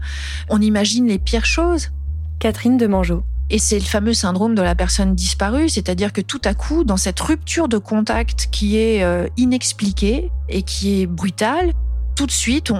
on 0.48 0.60
imagine 0.60 1.06
les 1.06 1.18
pires 1.18 1.44
choses. 1.44 1.90
Catherine 2.38 2.76
de 2.76 2.86
Mangeau. 2.86 3.24
Et 3.50 3.58
c'est 3.58 3.78
le 3.78 3.84
fameux 3.84 4.14
syndrome 4.14 4.54
de 4.54 4.62
la 4.62 4.74
personne 4.74 5.14
disparue, 5.14 5.68
c'est-à-dire 5.68 6.12
que 6.12 6.20
tout 6.20 6.40
à 6.44 6.54
coup, 6.54 6.84
dans 6.84 6.96
cette 6.96 7.20
rupture 7.20 7.68
de 7.68 7.78
contact 7.78 8.48
qui 8.50 8.78
est 8.78 9.02
euh, 9.02 9.26
inexpliquée 9.36 10.30
et 10.48 10.62
qui 10.62 11.02
est 11.02 11.06
brutale, 11.06 11.72
tout 12.16 12.26
de 12.26 12.30
suite, 12.30 12.72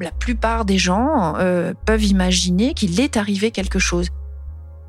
la 0.00 0.10
plupart 0.10 0.64
des 0.64 0.78
gens 0.78 1.34
euh, 1.38 1.72
peuvent 1.84 2.04
imaginer 2.04 2.74
qu'il 2.74 3.00
est 3.00 3.16
arrivé 3.16 3.50
quelque 3.50 3.78
chose. 3.78 4.08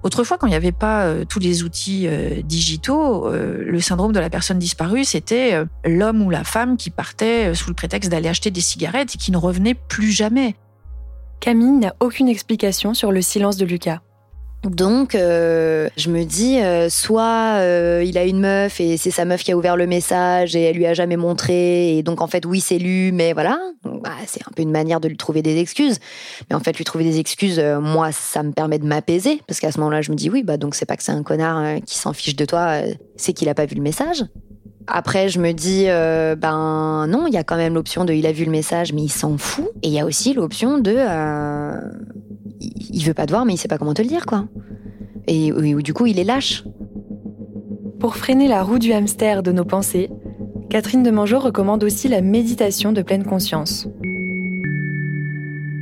Autrefois, 0.03 0.38
quand 0.38 0.47
il 0.47 0.51
n'y 0.51 0.55
avait 0.55 0.71
pas 0.71 1.03
euh, 1.03 1.25
tous 1.25 1.39
les 1.39 1.63
outils 1.63 2.07
euh, 2.07 2.41
digitaux, 2.41 3.29
le 3.29 3.79
syndrome 3.81 4.13
de 4.13 4.19
la 4.19 4.29
personne 4.29 4.59
disparue, 4.59 5.03
c'était 5.03 5.63
l'homme 5.85 6.21
ou 6.21 6.29
la 6.29 6.43
femme 6.43 6.77
qui 6.77 6.89
partait 6.89 7.53
sous 7.53 7.69
le 7.69 7.75
prétexte 7.75 8.09
d'aller 8.09 8.29
acheter 8.29 8.51
des 8.51 8.62
cigarettes 8.62 9.15
et 9.15 9.17
qui 9.17 9.31
ne 9.31 9.38
revenait 9.38 9.75
plus 9.75 10.12
jamais. 10.12 10.55
Camille 11.39 11.79
n'a 11.79 11.95
aucune 11.99 12.27
explication 12.27 12.93
sur 12.93 13.12
le 13.12 13.21
silence 13.21 13.57
de 13.57 13.65
Lucas. 13.65 13.99
Donc, 14.63 15.15
euh, 15.15 15.88
je 15.95 16.10
me 16.10 16.26
dis, 16.26 16.60
euh, 16.60 16.89
soit 16.89 17.60
euh, 17.60 18.04
il 18.06 18.17
a 18.17 18.26
une 18.26 18.41
meuf 18.41 18.82
et 18.82 18.98
c'est 18.98 19.12
sa 19.12 19.24
meuf 19.24 19.41
qui 19.41 19.54
a 19.54 19.58
ouvert 19.58 19.78
le 19.78 19.88
message 19.88 20.54
et 20.54 20.63
elle 20.63 20.76
lui 20.76 20.86
a 20.86 20.93
jamais 20.93 21.15
montré, 21.15 21.98
et 21.98 22.04
donc 22.04 22.19
en 22.19 22.28
fait, 22.28 22.45
oui, 22.45 22.60
c'est 22.60 22.78
lu, 22.78 23.12
mais 23.13 23.32
voilà. 23.32 23.58
Bah, 23.84 24.12
c'est 24.28 24.41
un 24.45 24.52
peu 24.54 24.62
une 24.62 24.72
manière 24.72 25.00
de 25.00 25.08
lui 25.08 25.15
trouver 25.15 25.41
des 25.41 25.60
excuses. 25.60 26.00
Mais 26.50 26.58
en 26.58 26.60
fait, 26.60 26.78
lui 26.78 26.84
trouver 26.84 27.06
des 27.06 27.19
excuses, 27.19 27.60
moi, 27.82 28.12
ça 28.12 28.43
me 28.43 28.52
permet 28.52 28.80
de 28.80 28.86
m'apaiser, 28.86 29.41
parce 29.48 29.62
qu'à 29.62 29.72
ce 29.72 29.80
moment-là, 29.80 30.02
je 30.02 30.12
me 30.12 30.17
dis, 30.17 30.30
oui, 30.30 30.43
bah 30.43 30.58
donc 30.58 30.76
c'est 30.76 30.86
pas 30.86 30.98
que 30.98 31.04
c'est 31.04 31.13
un 31.13 31.24
connard 31.24 31.80
qui 31.86 31.98
s'en 31.98 32.12
fiche 32.12 32.36
de 32.36 32.45
toi, 32.45 32.82
c'est 33.15 33.32
qu'il 33.32 33.48
a 33.48 33.54
pas 33.54 33.65
vu 33.65 33.76
le 33.76 33.82
message. 33.82 34.26
Après, 34.88 35.30
je 35.30 35.39
me 35.39 35.54
dis, 35.54 35.86
ben 35.86 37.08
non, 37.08 37.28
il 37.28 37.34
y 37.34 37.38
a 37.38 37.43
quand 37.43 37.58
même 37.58 37.76
l'option 37.76 38.04
de 38.04 38.13
il 38.13 38.26
a 38.26 38.34
vu 38.34 38.43
le 38.43 38.52
message, 38.52 38.91
mais 38.91 39.04
il 39.04 39.12
s'en 39.12 39.38
fout. 39.38 39.69
Et 39.84 39.88
il 39.88 39.93
y 39.93 40.00
a 40.00 40.06
aussi 40.06 40.34
l'option 40.34 40.80
de 40.80 40.98
il 42.60 43.04
veut 43.04 43.13
pas 43.13 43.26
te 43.26 43.32
voir, 43.32 43.45
mais 43.45 43.54
il 43.54 43.58
sait 43.58 43.67
pas 43.67 43.78
comment 43.78 43.93
te 43.93 44.02
le 44.02 44.08
dire, 44.08 44.26
quoi. 44.26 44.45
Et, 45.28 45.52
du 45.52 45.93
coup, 45.93 46.08
il 46.08 46.19
est 46.19 46.24
lâche. 46.24 46.63
Pour 48.00 48.15
freiner 48.15 48.48
la 48.48 48.63
roue 48.63 48.80
du 48.80 48.93
hamster 48.93 49.43
de 49.43 49.52
nos 49.52 49.65
pensées, 49.65 50.10
Catherine 50.69 51.04
de 51.04 51.12
Mangeau 51.12 51.39
recommande 51.39 51.84
aussi 51.84 52.08
la 52.08 52.22
méditation 52.22 52.91
de 52.93 53.02
pleine 53.02 53.26
conscience. 53.26 53.88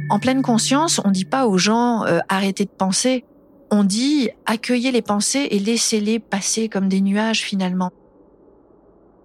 En 0.10 0.20
pleine 0.20 0.42
conscience, 0.42 1.00
on 1.04 1.12
dit 1.12 1.26
pas 1.26 1.48
aux 1.48 1.58
gens 1.58 2.06
euh, 2.06 2.20
arrêtez 2.30 2.66
de 2.66 2.70
penser. 2.70 3.24
On 3.72 3.84
dit 3.84 4.30
accueillez 4.46 4.92
les 4.92 5.02
pensées 5.02 5.48
et 5.52 5.60
laissez-les 5.60 6.20
passer 6.20 6.70
comme 6.70 6.88
des 6.88 7.02
nuages 7.02 7.42
finalement. 7.42 7.92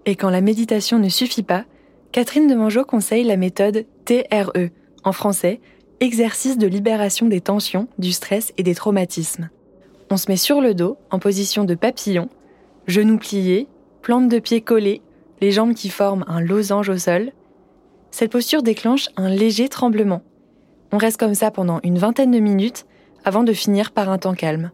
Et 0.05 0.17
quand 0.17 0.31
la 0.31 0.41
méditation 0.41 0.99
ne 0.99 1.09
suffit 1.09 1.45
pas, 1.45 1.65
Catherine 2.11 2.49
de 2.49 2.55
Mangeau 2.55 2.85
conseille 2.85 3.25
la 3.25 3.37
méthode 3.37 3.87
TRE, 4.05 4.69
en 5.05 5.13
français, 5.13 5.61
exercice 6.03 6.59
de 6.59 6.67
libération 6.67 7.27
des 7.27 7.41
tensions, 7.41 7.87
du 7.99 8.11
stress 8.11 8.53
et 8.59 8.65
des 8.65 8.75
traumatismes. 8.75 9.51
On 10.11 10.17
se 10.17 10.29
met 10.29 10.37
sur 10.37 10.61
le 10.61 10.75
dos, 10.75 10.99
en 11.11 11.21
position 11.21 11.65
de 11.65 11.77
papillon, 11.77 12.29
genoux 12.89 13.19
pliés, 13.19 13.69
plantes 14.03 14.29
de 14.29 14.41
pieds 14.41 14.63
collées, 14.63 15.01
les 15.41 15.53
jambes 15.53 15.75
qui 15.75 15.91
forment 15.91 16.25
un 16.27 16.41
losange 16.41 16.89
au 16.89 16.99
sol. 16.99 17.31
Cette 18.11 18.33
posture 18.33 18.65
déclenche 18.65 19.11
un 19.17 19.29
léger 19.29 19.69
tremblement. 19.69 20.23
On 20.91 20.99
reste 20.99 21.21
comme 21.21 21.35
ça 21.35 21.53
pendant 21.53 21.79
une 21.85 21.99
vingtaine 21.99 22.33
de 22.33 22.41
minutes 22.41 22.85
avant 23.25 23.45
de 23.45 23.53
finir 23.53 23.93
par 23.93 24.11
un 24.11 24.19
temps 24.19 24.35
calme. 24.35 24.73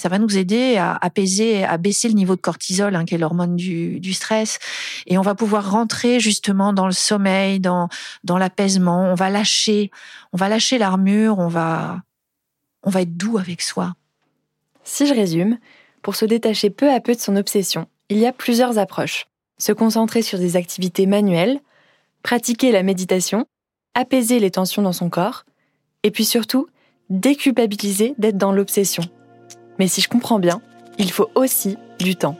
Ça 0.00 0.08
va 0.08 0.18
nous 0.18 0.38
aider 0.38 0.78
à 0.78 0.96
apaiser, 0.98 1.62
à 1.62 1.76
baisser 1.76 2.08
le 2.08 2.14
niveau 2.14 2.34
de 2.34 2.40
cortisol, 2.40 2.96
hein, 2.96 3.04
qui 3.04 3.16
est 3.16 3.18
l'hormone 3.18 3.54
du, 3.54 4.14
stress. 4.14 4.58
Et 5.06 5.18
on 5.18 5.20
va 5.20 5.34
pouvoir 5.34 5.70
rentrer 5.70 6.20
justement 6.20 6.72
dans 6.72 6.86
le 6.86 6.92
sommeil, 6.92 7.60
dans, 7.60 7.90
dans 8.24 8.38
l'apaisement. 8.38 9.10
On 9.10 9.14
va 9.14 9.28
lâcher, 9.28 9.90
on 10.32 10.38
va 10.38 10.48
lâcher 10.48 10.78
l'armure, 10.78 11.38
on 11.38 11.48
va, 11.48 12.00
on 12.82 12.88
va 12.88 13.02
être 13.02 13.14
doux 13.18 13.36
avec 13.36 13.60
soi. 13.60 13.92
Si 14.84 15.06
je 15.06 15.12
résume, 15.12 15.58
pour 16.00 16.16
se 16.16 16.24
détacher 16.24 16.70
peu 16.70 16.90
à 16.90 17.00
peu 17.00 17.14
de 17.14 17.20
son 17.20 17.36
obsession, 17.36 17.86
il 18.08 18.16
y 18.16 18.26
a 18.26 18.32
plusieurs 18.32 18.78
approches. 18.78 19.26
Se 19.58 19.72
concentrer 19.72 20.22
sur 20.22 20.38
des 20.38 20.56
activités 20.56 21.04
manuelles, 21.04 21.60
pratiquer 22.22 22.72
la 22.72 22.82
méditation, 22.82 23.44
apaiser 23.92 24.38
les 24.38 24.50
tensions 24.50 24.80
dans 24.80 24.94
son 24.94 25.10
corps, 25.10 25.44
et 26.04 26.10
puis 26.10 26.24
surtout, 26.24 26.68
déculpabiliser 27.10 28.14
d'être 28.16 28.38
dans 28.38 28.52
l'obsession. 28.52 29.02
Mais 29.80 29.88
si 29.88 30.02
je 30.02 30.10
comprends 30.10 30.38
bien, 30.38 30.60
il 30.98 31.10
faut 31.10 31.30
aussi 31.34 31.78
du 31.98 32.14
temps. 32.14 32.36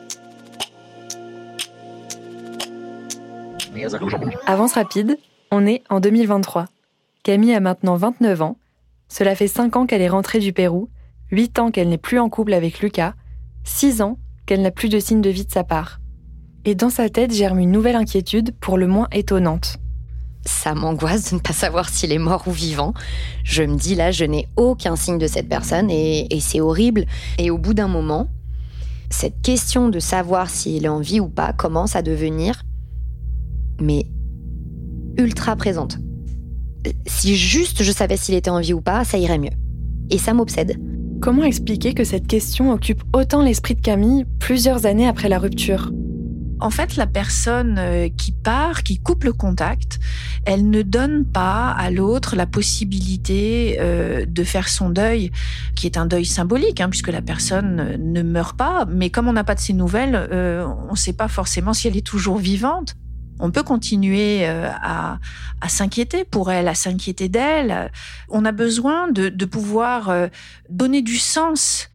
Avance 4.46 4.74
rapide, 4.74 5.16
on 5.50 5.66
est 5.66 5.82
en 5.88 6.00
2023. 6.00 6.66
Camille 7.22 7.54
a 7.54 7.60
maintenant 7.60 7.96
29 7.96 8.42
ans. 8.42 8.58
Cela 9.08 9.34
fait 9.34 9.48
5 9.48 9.74
ans 9.76 9.86
qu'elle 9.86 10.02
est 10.02 10.10
rentrée 10.10 10.38
du 10.38 10.52
Pérou, 10.52 10.90
8 11.30 11.58
ans 11.60 11.70
qu'elle 11.70 11.88
n'est 11.88 11.96
plus 11.96 12.18
en 12.18 12.28
couple 12.28 12.52
avec 12.52 12.80
Lucas, 12.80 13.14
6 13.64 14.02
ans 14.02 14.18
qu'elle 14.44 14.60
n'a 14.60 14.70
plus 14.70 14.90
de 14.90 14.98
signe 14.98 15.22
de 15.22 15.30
vie 15.30 15.46
de 15.46 15.50
sa 15.50 15.64
part. 15.64 15.98
Et 16.66 16.74
dans 16.74 16.90
sa 16.90 17.08
tête 17.08 17.32
germe 17.32 17.60
une 17.60 17.72
nouvelle 17.72 17.96
inquiétude 17.96 18.54
pour 18.60 18.76
le 18.76 18.86
moins 18.86 19.08
étonnante 19.12 19.78
ça 20.44 20.74
m'angoisse 20.74 21.30
de 21.30 21.36
ne 21.36 21.40
pas 21.40 21.52
savoir 21.52 21.88
s'il 21.88 22.12
est 22.12 22.18
mort 22.18 22.44
ou 22.46 22.50
vivant. 22.50 22.94
Je 23.44 23.62
me 23.62 23.76
dis 23.76 23.94
là, 23.94 24.10
je 24.10 24.24
n'ai 24.24 24.48
aucun 24.56 24.96
signe 24.96 25.18
de 25.18 25.26
cette 25.26 25.48
personne 25.48 25.90
et, 25.90 26.26
c'est 26.40 26.60
horrible. 26.60 27.06
Et 27.38 27.50
au 27.50 27.58
bout 27.58 27.74
d'un 27.74 27.88
moment, 27.88 28.28
cette 29.10 29.42
question 29.42 29.88
de 29.88 29.98
savoir 29.98 30.48
s'il 30.50 30.84
est 30.84 30.88
en 30.88 31.00
vie 31.00 31.20
ou 31.20 31.28
pas 31.28 31.52
commence 31.52 31.96
à 31.96 32.02
devenir, 32.02 32.62
mais 33.80 34.06
ultra 35.18 35.56
présente. 35.56 35.98
Si 37.06 37.36
juste 37.36 37.82
je 37.82 37.92
savais 37.92 38.16
s'il 38.16 38.34
était 38.34 38.50
en 38.50 38.60
vie 38.60 38.72
ou 38.72 38.80
pas, 38.80 39.04
ça 39.04 39.18
irait 39.18 39.38
mieux. 39.38 39.50
Et 40.08 40.18
ça 40.18 40.32
m'obsède. 40.32 40.78
Comment 41.20 41.44
expliquer 41.44 41.92
que 41.92 42.04
cette 42.04 42.26
question 42.26 42.72
occupe 42.72 43.02
autant 43.12 43.42
l'esprit 43.42 43.74
de 43.74 43.82
Camille 43.82 44.24
plusieurs 44.38 44.86
années 44.86 45.06
après 45.06 45.28
la 45.28 45.38
rupture? 45.38 45.92
En 46.60 46.70
fait, 46.70 46.96
la 46.96 47.06
personne 47.06 47.76
euh, 47.78 48.08
qui 48.08 48.32
part, 48.32 48.82
qui 48.82 48.98
coupe 48.98 49.24
le 49.24 49.32
contact, 49.32 49.98
elle 50.44 50.68
ne 50.68 50.82
donne 50.82 51.24
pas 51.24 51.70
à 51.70 51.90
l'autre 51.90 52.36
la 52.36 52.46
possibilité 52.46 53.78
euh, 53.80 54.26
de 54.26 54.44
faire 54.44 54.68
son 54.68 54.90
deuil, 54.90 55.30
qui 55.74 55.86
est 55.86 55.96
un 55.96 56.06
deuil 56.06 56.24
symbolique, 56.24 56.80
hein, 56.80 56.90
puisque 56.90 57.08
la 57.08 57.22
personne 57.22 57.96
ne 57.98 58.22
meurt 58.22 58.56
pas. 58.56 58.84
Mais 58.88 59.10
comme 59.10 59.28
on 59.28 59.32
n'a 59.32 59.44
pas 59.44 59.54
de 59.54 59.60
ses 59.60 59.72
nouvelles, 59.72 60.14
euh, 60.14 60.66
on 60.88 60.92
ne 60.92 60.96
sait 60.96 61.12
pas 61.12 61.28
forcément 61.28 61.72
si 61.72 61.88
elle 61.88 61.96
est 61.96 62.06
toujours 62.06 62.38
vivante. 62.38 62.94
On 63.42 63.50
peut 63.50 63.62
continuer 63.62 64.44
à, 64.44 65.18
s'inquiéter 65.66 66.24
pour 66.24 66.50
elle, 66.50 66.68
à 66.68 66.74
s'inquiéter 66.74 67.30
d'elle. 67.30 67.90
On 68.28 68.44
a 68.44 68.52
besoin 68.52 69.10
de 69.10 69.44
pouvoir 69.46 70.28
donner 70.68 71.00
du 71.00 71.16
sens. 71.16 71.88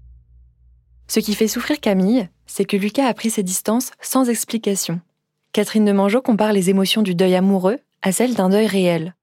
Ce 1.08 1.20
qui 1.20 1.36
fait 1.36 1.48
souffrir 1.48 1.80
Camille, 1.80 2.30
c'est 2.46 2.66
que 2.66 2.78
Lucas 2.78 3.08
a 3.08 3.14
pris 3.14 3.30
ses 3.30 3.44
distances 3.44 3.92
sans 4.02 4.30
explication. 4.30 5.02
Catherine 5.52 5.86
de 5.86 5.92
Mangeot 5.92 6.22
compare 6.22 6.54
les 6.54 6.70
émotions 6.70 7.02
du 7.02 7.16
deuil 7.16 7.36
amoureux 7.36 7.80
à 8.02 8.12
celles 8.12 8.36
d'un 8.36 8.50
deuil 8.50 8.68
réel. 8.68 9.15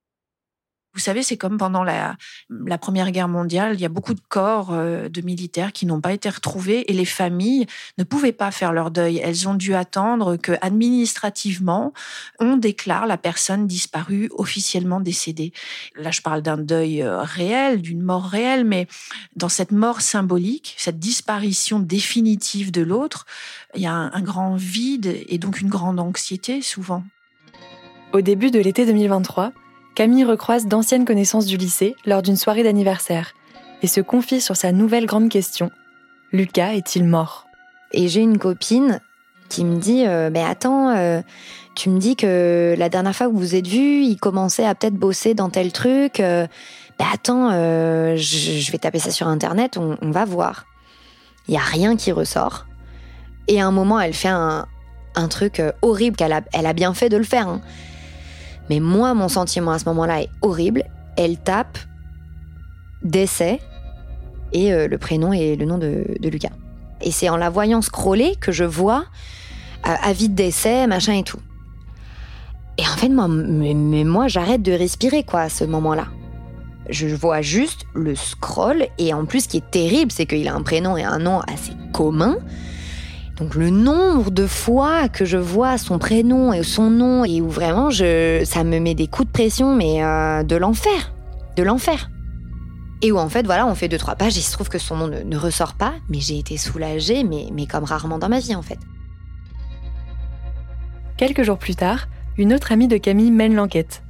Vous 0.95 1.01
savez, 1.01 1.23
c'est 1.23 1.39
comme 1.39 1.57
pendant 1.57 1.85
la, 1.85 2.17
Première 2.79 3.13
Guerre 3.13 3.29
mondiale, 3.29 3.75
il 3.75 3.81
y 3.81 3.85
a 3.85 3.89
beaucoup 3.89 4.13
de 4.13 4.21
corps 4.29 4.73
euh, 4.73 5.09
de 5.09 5.21
militaires 5.23 5.73
qui 5.73 5.87
n'ont 5.87 6.01
pas 6.01 6.13
été 6.13 6.29
retrouvés 6.29 6.91
et 6.91 6.95
les 6.95 7.05
familles 7.05 7.67
ne 7.97 8.05
pouvaient 8.05 8.33
pas 8.33 8.51
faire 8.51 8.73
leur 8.73 8.91
deuil. 8.91 9.19
Elles 9.19 9.49
ont 9.49 9.55
dû 9.55 9.75
attendre 9.75 10.37
que, 10.37 10.53
administrativement, 10.61 11.93
on 12.41 12.57
déclare 12.57 13.07
la 13.07 13.17
personne 13.17 13.67
disparue 13.67 14.31
officiellement 14.37 15.01
décédée. 15.01 15.53
Là, 15.97 16.11
je 16.11 16.21
parle 16.21 16.43
d'un 16.43 16.59
deuil 16.59 17.03
euh, 17.03 17.23
réel, 17.23 17.81
d'une 17.81 18.03
mort 18.03 18.27
réelle, 18.27 18.65
mais 18.65 18.87
dans 19.37 19.49
cette 19.49 19.73
mort 19.73 20.01
symbolique, 20.01 20.75
cette 20.77 20.99
disparition 20.99 21.79
définitive 21.79 22.71
de 22.71 22.83
l'autre, 22.83 23.27
il 23.75 23.83
y 23.83 23.87
a 23.87 23.95
un 23.95 24.21
grand 24.21 24.57
vide 24.57 25.17
et 25.29 25.39
donc 25.39 25.61
une 25.61 25.69
grande 25.69 26.01
anxiété 26.01 26.61
souvent. 26.61 27.03
Au 28.13 28.21
début 28.21 28.51
de 28.51 28.59
l'été 28.59 28.85
2023, 28.85 29.53
Camille 29.95 30.25
recroise 30.25 30.67
d'anciennes 30.67 31.05
connaissances 31.05 31.45
du 31.45 31.57
lycée 31.57 31.97
lors 32.07 32.23
d'une 32.23 32.37
soirée 32.37 32.63
d'anniversaire 32.63 33.35
et 33.83 33.87
se 33.87 34.01
confie 34.01 34.41
sur 34.41 34.57
sa 34.57 34.73
nouvelle 34.73 35.07
grande 35.07 35.29
question. 35.29 35.71
Lucas 36.33 36.73
est-il 36.73 37.05
mort? 37.05 37.47
Et 37.93 38.09
j'ai 38.09 38.21
une 38.21 38.39
copine 38.39 39.01
qui 39.51 39.65
me 39.65 39.79
dit 39.79 40.07
euh, 40.07 40.31
Mais 40.33 40.43
attends, 40.43 40.89
euh, 40.97 41.21
tu 41.75 41.91
me 41.91 41.99
dis 41.99 42.17
que 42.17 42.75
la 42.79 42.89
dernière 42.89 43.15
fois 43.15 43.27
que 43.27 43.33
vous 43.33 43.39
vous 43.39 43.55
êtes 43.55 43.67
vus, 43.67 44.03
il 44.03 44.17
commençait 44.17 44.65
à 44.65 44.75
peut-être 44.75 44.95
bosser 44.95 45.35
dans 45.35 45.51
tel 45.51 45.73
truc. 45.73 46.21
Euh, 46.21 46.47
attends, 46.99 47.51
je, 47.51 48.73
vais 48.73 48.79
taper 48.79 49.01
ça 49.01 49.11
sur 49.11 49.27
internet, 49.27 49.77
on, 49.77 50.11
va 50.13 50.25
voir. 50.25 50.67
Il 51.49 51.55
y 51.55 51.57
a 51.57 51.61
rien 51.61 51.97
qui 51.97 52.13
ressort. 52.13 52.67
Et 53.49 53.61
à 53.61 53.67
un 53.67 53.73
moment, 53.73 53.99
elle 53.99 54.15
fait 54.15 54.29
un, 54.29 54.69
truc 55.29 55.61
horrible 55.83 56.17
qu'elle 56.17 56.33
a, 56.33 56.43
elle 56.53 56.65
a 56.65 56.73
bien 56.73 56.95
fait 56.95 57.09
de 57.09 57.17
le 57.17 57.25
faire. 57.25 57.49
Hein. 57.49 57.61
Mais 58.71 58.81
moi, 58.81 59.15
mon 59.15 59.29
sentiment 59.29 59.73
à 59.73 59.79
ce 59.79 59.85
moment-là 59.87 60.23
est 60.23 60.31
horrible. 60.41 60.85
Elle 61.17 61.39
tape 61.39 61.79
décès 63.03 63.61
et 64.53 64.73
euh, 64.73 64.89
le 64.89 64.99
prénom 64.99 65.33
et 65.33 65.57
le 65.57 65.65
nom 65.65 65.79
de, 65.79 66.05
Lucas. 66.23 66.53
Et 67.01 67.11
c'est 67.11 67.29
en 67.29 67.37
la 67.37 67.51
voyant 67.51 67.83
scroller 67.83 68.37
que 68.37 68.53
je 68.53 68.65
vois 68.65 69.05
euh, 69.87 69.95
avis 70.03 70.29
de 70.29 70.35
décès, 70.35 70.87
machin 70.87 71.15
et 71.15 71.25
tout. 71.25 71.41
Et 72.79 72.83
en 72.83 72.97
fait, 72.97 73.09
moi, 73.09 73.29
mais, 73.29 73.75
moi, 74.05 74.29
j'arrête 74.29 74.63
de 74.63 74.73
respirer, 74.73 75.25
quoi, 75.25 75.41
à 75.43 75.49
ce 75.49 75.65
moment-là. 75.65 76.07
Je 76.89 77.09
vois 77.09 77.43
juste 77.43 77.85
le 77.95 78.15
scroll, 78.15 78.87
et 78.99 79.13
en 79.13 79.25
plus, 79.25 79.43
ce 79.43 79.49
qui 79.49 79.59
est 79.59 79.71
terrible, 79.71 80.11
c'est 80.11 80.27
qu'il 80.27 80.49
a 80.49 80.55
un 80.55 80.63
prénom 80.63 80.97
et 80.97 81.05
un 81.05 81.19
nom 81.19 81.41
assez 81.41 81.73
communs. 81.93 82.37
Donc 83.37 83.55
le 83.55 83.71
nombre 83.71 84.31
de 84.31 84.47
fois 84.47 85.09
que 85.09 85.25
je 85.25 85.39
vois 85.39 85.79
son 85.79 85.99
prénom 85.99 86.53
et 86.53 86.63
son 86.63 86.91
nom 86.91 87.25
et 87.25 87.41
où 87.41 87.49
vraiment 87.49 87.91
je, 87.91 88.43
ça 88.45 88.63
me 88.63 88.79
met 88.79 88.95
des 88.95 89.07
coups 89.07 89.29
de 89.29 89.33
pression, 89.33 89.75
mais 89.75 90.05
euh, 90.05 90.43
de 90.43 90.57
l'enfer, 90.57 91.15
de 91.57 91.63
l'enfer. 91.63 92.11
Et 93.01 93.11
où 93.11 93.19
en 93.19 93.29
fait 93.29 93.45
voilà, 93.47 93.67
on 93.67 93.75
fait 93.75 93.89
deux 93.89 93.99
trois 93.99 94.15
pages 94.17 94.37
et 94.37 94.41
il 94.41 94.45
se 94.45 94.53
trouve 94.53 94.69
que 94.69 94.79
son 94.79 94.97
nom 94.97 95.09
ne, 95.09 95.37
ressort 95.37 95.75
pas, 95.75 95.95
mais 96.09 96.21
j'ai 96.21 96.39
été 96.39 96.57
soulagée, 96.57 97.25
mais, 97.25 97.49
mais 97.53 97.67
comme 97.67 97.85
rarement 97.85 98.19
dans 98.19 98.29
ma 98.29 98.39
vie 98.39 98.55
en 98.55 98.63
fait. 98.63 98.79
Quelques 101.17 101.43
jours 101.43 101.59
plus 101.59 101.75
tard, 101.75 102.09
une 102.37 102.53
autre 102.53 102.71
amie 102.71 102.89
de 102.89 102.97
Camille 102.99 103.31
mène 103.31 103.55
l'enquête. 103.55 104.03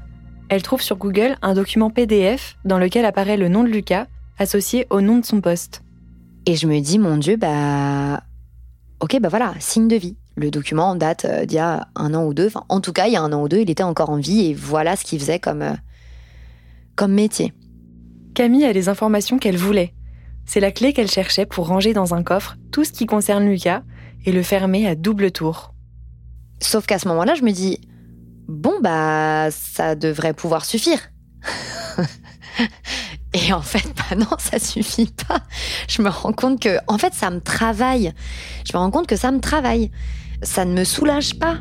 Elle 0.48 0.62
trouve 0.62 0.82
sur 0.82 0.96
Google 0.96 1.36
un 1.42 1.54
document 1.54 1.90
PDF 1.90 2.58
dans 2.64 2.78
lequel 2.78 3.04
apparaît 3.04 3.36
le 3.36 3.48
nom 3.48 3.64
de 3.64 3.68
Lucas 3.68 4.06
associé 4.38 4.86
au 4.90 5.00
nom 5.00 5.18
de 5.18 5.24
son 5.24 5.40
poste. 5.40 5.82
Et 6.44 6.56
je 6.56 6.66
me 6.66 6.80
dis, 6.80 6.98
mon 6.98 7.16
Dieu, 7.16 7.36
bah 7.36 8.22
ok, 9.02 9.18
bah 9.20 9.28
voilà, 9.28 9.54
signe 9.58 9.88
de 9.88 9.96
vie. 9.96 10.16
Le 10.36 10.50
document 10.50 10.94
date 10.94 11.26
euh, 11.26 11.44
d'il 11.44 11.56
y 11.56 11.58
a 11.58 11.88
un 11.94 12.14
an 12.14 12.24
ou 12.24 12.32
deux. 12.32 12.46
Enfin, 12.46 12.64
en 12.68 12.80
tout 12.80 12.92
cas, 12.92 13.08
il 13.08 13.12
y 13.12 13.16
a 13.16 13.22
un 13.22 13.32
an 13.32 13.42
ou 13.42 13.48
deux, 13.48 13.58
il 13.58 13.68
était 13.68 13.82
encore 13.82 14.10
en 14.10 14.16
vie 14.16 14.46
et 14.46 14.54
voilà 14.54 14.96
ce 14.96 15.04
qu'il 15.04 15.18
faisait 15.18 15.40
comme, 15.40 15.62
euh, 15.62 15.74
comme 16.94 17.12
métier. 17.12 17.52
Camille 18.34 18.64
a 18.64 18.72
les 18.72 18.88
informations 18.88 19.38
qu'elle 19.38 19.56
voulait. 19.56 19.92
C'est 20.46 20.60
la 20.60 20.70
clé 20.70 20.92
qu'elle 20.92 21.10
cherchait 21.10 21.46
pour 21.46 21.66
ranger 21.66 21.92
dans 21.92 22.14
un 22.14 22.22
coffre 22.22 22.56
tout 22.70 22.84
ce 22.84 22.92
qui 22.92 23.06
concerne 23.06 23.44
Lucas 23.44 23.82
et 24.24 24.32
le 24.32 24.42
fermer 24.42 24.88
à 24.88 24.94
double 24.94 25.32
tour. 25.32 25.74
Sauf 26.60 26.86
qu'à 26.86 26.98
ce 26.98 27.08
moment-là, 27.08 27.34
je 27.34 27.42
me 27.42 27.50
dis, 27.50 27.80
bon, 28.48 28.74
bah, 28.80 29.48
ça 29.50 29.96
devrait 29.96 30.32
pouvoir 30.32 30.64
suffire. 30.64 31.00
Et 33.32 33.52
en 33.52 33.62
fait, 33.62 33.84
bah 33.96 34.16
non, 34.16 34.36
ça 34.38 34.58
suffit 34.58 35.10
pas. 35.28 35.42
Je 35.88 36.02
me 36.02 36.08
rends 36.08 36.32
compte 36.32 36.60
que, 36.60 36.78
en 36.86 36.98
fait, 36.98 37.14
ça 37.14 37.30
me 37.30 37.40
travaille. 37.40 38.12
Je 38.64 38.76
me 38.76 38.78
rends 38.78 38.90
compte 38.90 39.06
que 39.06 39.16
ça 39.16 39.30
me 39.30 39.40
travaille. 39.40 39.90
Ça 40.42 40.64
ne 40.64 40.74
me 40.74 40.84
soulage 40.84 41.38
pas. 41.38 41.58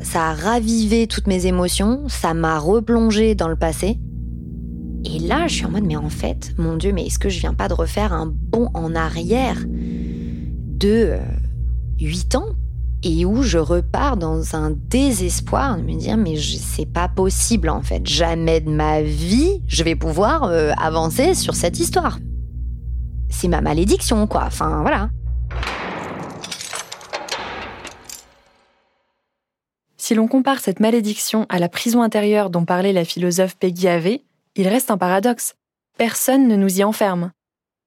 Ça 0.00 0.28
a 0.28 0.34
ravivé 0.34 1.06
toutes 1.06 1.26
mes 1.26 1.46
émotions. 1.46 2.08
Ça 2.08 2.34
m'a 2.34 2.58
replongé 2.58 3.34
dans 3.34 3.48
le 3.48 3.56
passé. 3.56 3.98
Et 5.04 5.18
là, 5.20 5.46
je 5.46 5.54
suis 5.54 5.64
en 5.64 5.70
mode, 5.70 5.84
mais 5.84 5.96
en 5.96 6.10
fait, 6.10 6.52
mon 6.58 6.76
Dieu, 6.76 6.92
mais 6.92 7.06
est-ce 7.06 7.18
que 7.18 7.28
je 7.28 7.40
viens 7.40 7.54
pas 7.54 7.68
de 7.68 7.74
refaire 7.74 8.12
un 8.12 8.26
bond 8.26 8.70
en 8.74 8.94
arrière 8.94 9.56
de 9.66 11.16
8 12.00 12.34
euh, 12.34 12.38
ans? 12.38 12.46
et 13.08 13.24
où 13.24 13.42
je 13.42 13.58
repars 13.58 14.16
dans 14.16 14.54
un 14.54 14.70
désespoir 14.70 15.76
de 15.78 15.82
me 15.82 15.94
dire 15.94 16.16
mais 16.16 16.36
c'est 16.36 16.86
pas 16.86 17.08
possible 17.08 17.68
en 17.70 17.82
fait, 17.82 18.06
jamais 18.06 18.60
de 18.60 18.70
ma 18.70 19.02
vie 19.02 19.62
je 19.66 19.82
vais 19.82 19.96
pouvoir 19.96 20.44
euh, 20.44 20.72
avancer 20.78 21.34
sur 21.34 21.54
cette 21.54 21.80
histoire. 21.80 22.18
C'est 23.30 23.48
ma 23.48 23.60
malédiction 23.60 24.26
quoi, 24.26 24.44
enfin 24.46 24.82
voilà. 24.82 25.10
Si 29.96 30.14
l'on 30.14 30.26
compare 30.26 30.60
cette 30.60 30.80
malédiction 30.80 31.44
à 31.48 31.58
la 31.58 31.68
prison 31.68 32.02
intérieure 32.02 32.48
dont 32.48 32.64
parlait 32.64 32.94
la 32.94 33.04
philosophe 33.04 33.56
Peggy 33.56 33.88
Ave, 33.88 34.18
il 34.56 34.66
reste 34.66 34.90
un 34.90 34.96
paradoxe. 34.96 35.54
Personne 35.98 36.48
ne 36.48 36.56
nous 36.56 36.80
y 36.80 36.84
enferme. 36.84 37.30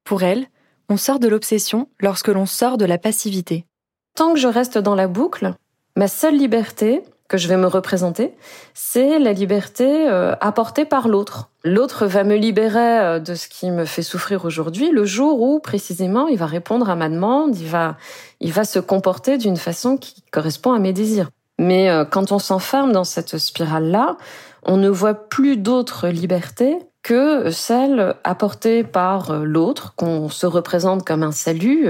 Pour 0.03 0.21
elle, 0.21 0.45
on 0.87 0.97
sort 0.97 1.19
de 1.19 1.27
l'obsession 1.27 1.89
lorsque 1.99 2.27
l'on 2.27 2.45
sort 2.45 2.77
de 2.77 2.85
la 2.85 2.97
passivité. 2.97 3.65
Tant 4.15 4.33
que 4.33 4.39
je 4.39 4.47
reste 4.47 4.77
dans 4.77 4.95
la 4.95 5.07
boucle, 5.07 5.53
ma 5.95 6.07
seule 6.07 6.37
liberté, 6.37 7.03
que 7.31 7.37
je 7.37 7.47
vais 7.47 7.55
me 7.55 7.67
représenter, 7.67 8.33
c'est 8.73 9.17
la 9.17 9.31
liberté 9.31 10.09
euh, 10.09 10.35
apportée 10.41 10.83
par 10.83 11.07
l'autre. 11.07 11.49
L'autre 11.63 12.05
va 12.05 12.25
me 12.25 12.35
libérer 12.35 12.99
euh, 12.99 13.19
de 13.19 13.35
ce 13.35 13.47
qui 13.47 13.71
me 13.71 13.85
fait 13.85 14.01
souffrir 14.01 14.43
aujourd'hui 14.43 14.91
le 14.91 15.05
jour 15.05 15.41
où 15.41 15.61
précisément 15.61 16.27
il 16.27 16.37
va 16.37 16.45
répondre 16.45 16.89
à 16.89 16.95
ma 16.97 17.07
demande, 17.07 17.57
il 17.57 17.67
va, 17.67 17.95
il 18.41 18.51
va 18.51 18.65
se 18.65 18.79
comporter 18.79 19.37
d'une 19.37 19.55
façon 19.55 19.95
qui 19.95 20.23
correspond 20.29 20.73
à 20.73 20.79
mes 20.79 20.91
désirs. 20.91 21.29
Mais 21.57 21.89
euh, 21.89 22.03
quand 22.03 22.33
on 22.33 22.39
s'enferme 22.39 22.91
dans 22.91 23.05
cette 23.05 23.37
spirale-là, 23.37 24.17
on 24.63 24.75
ne 24.75 24.89
voit 24.89 25.13
plus 25.13 25.55
d'autre 25.55 26.09
liberté 26.09 26.79
que 27.03 27.49
celle 27.49 28.15
apportée 28.23 28.83
par 28.83 29.39
l'autre, 29.39 29.95
qu'on 29.95 30.29
se 30.29 30.45
représente 30.45 31.05
comme 31.05 31.23
un 31.23 31.31
salut, 31.31 31.87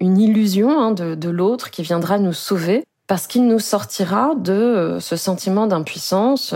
une 0.00 0.18
illusion 0.18 0.80
hein, 0.80 0.90
de, 0.90 1.14
de 1.14 1.28
l'autre 1.28 1.70
qui 1.70 1.82
viendra 1.82 2.18
nous 2.18 2.32
sauver 2.32 2.84
parce 3.08 3.26
qu'il 3.26 3.48
nous 3.48 3.58
sortira 3.58 4.34
de 4.36 4.52
euh, 4.52 5.00
ce 5.00 5.16
sentiment 5.16 5.66
d'impuissance, 5.66 6.54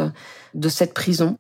de 0.55 0.69
cette 0.69 0.95
prison. 0.95 1.39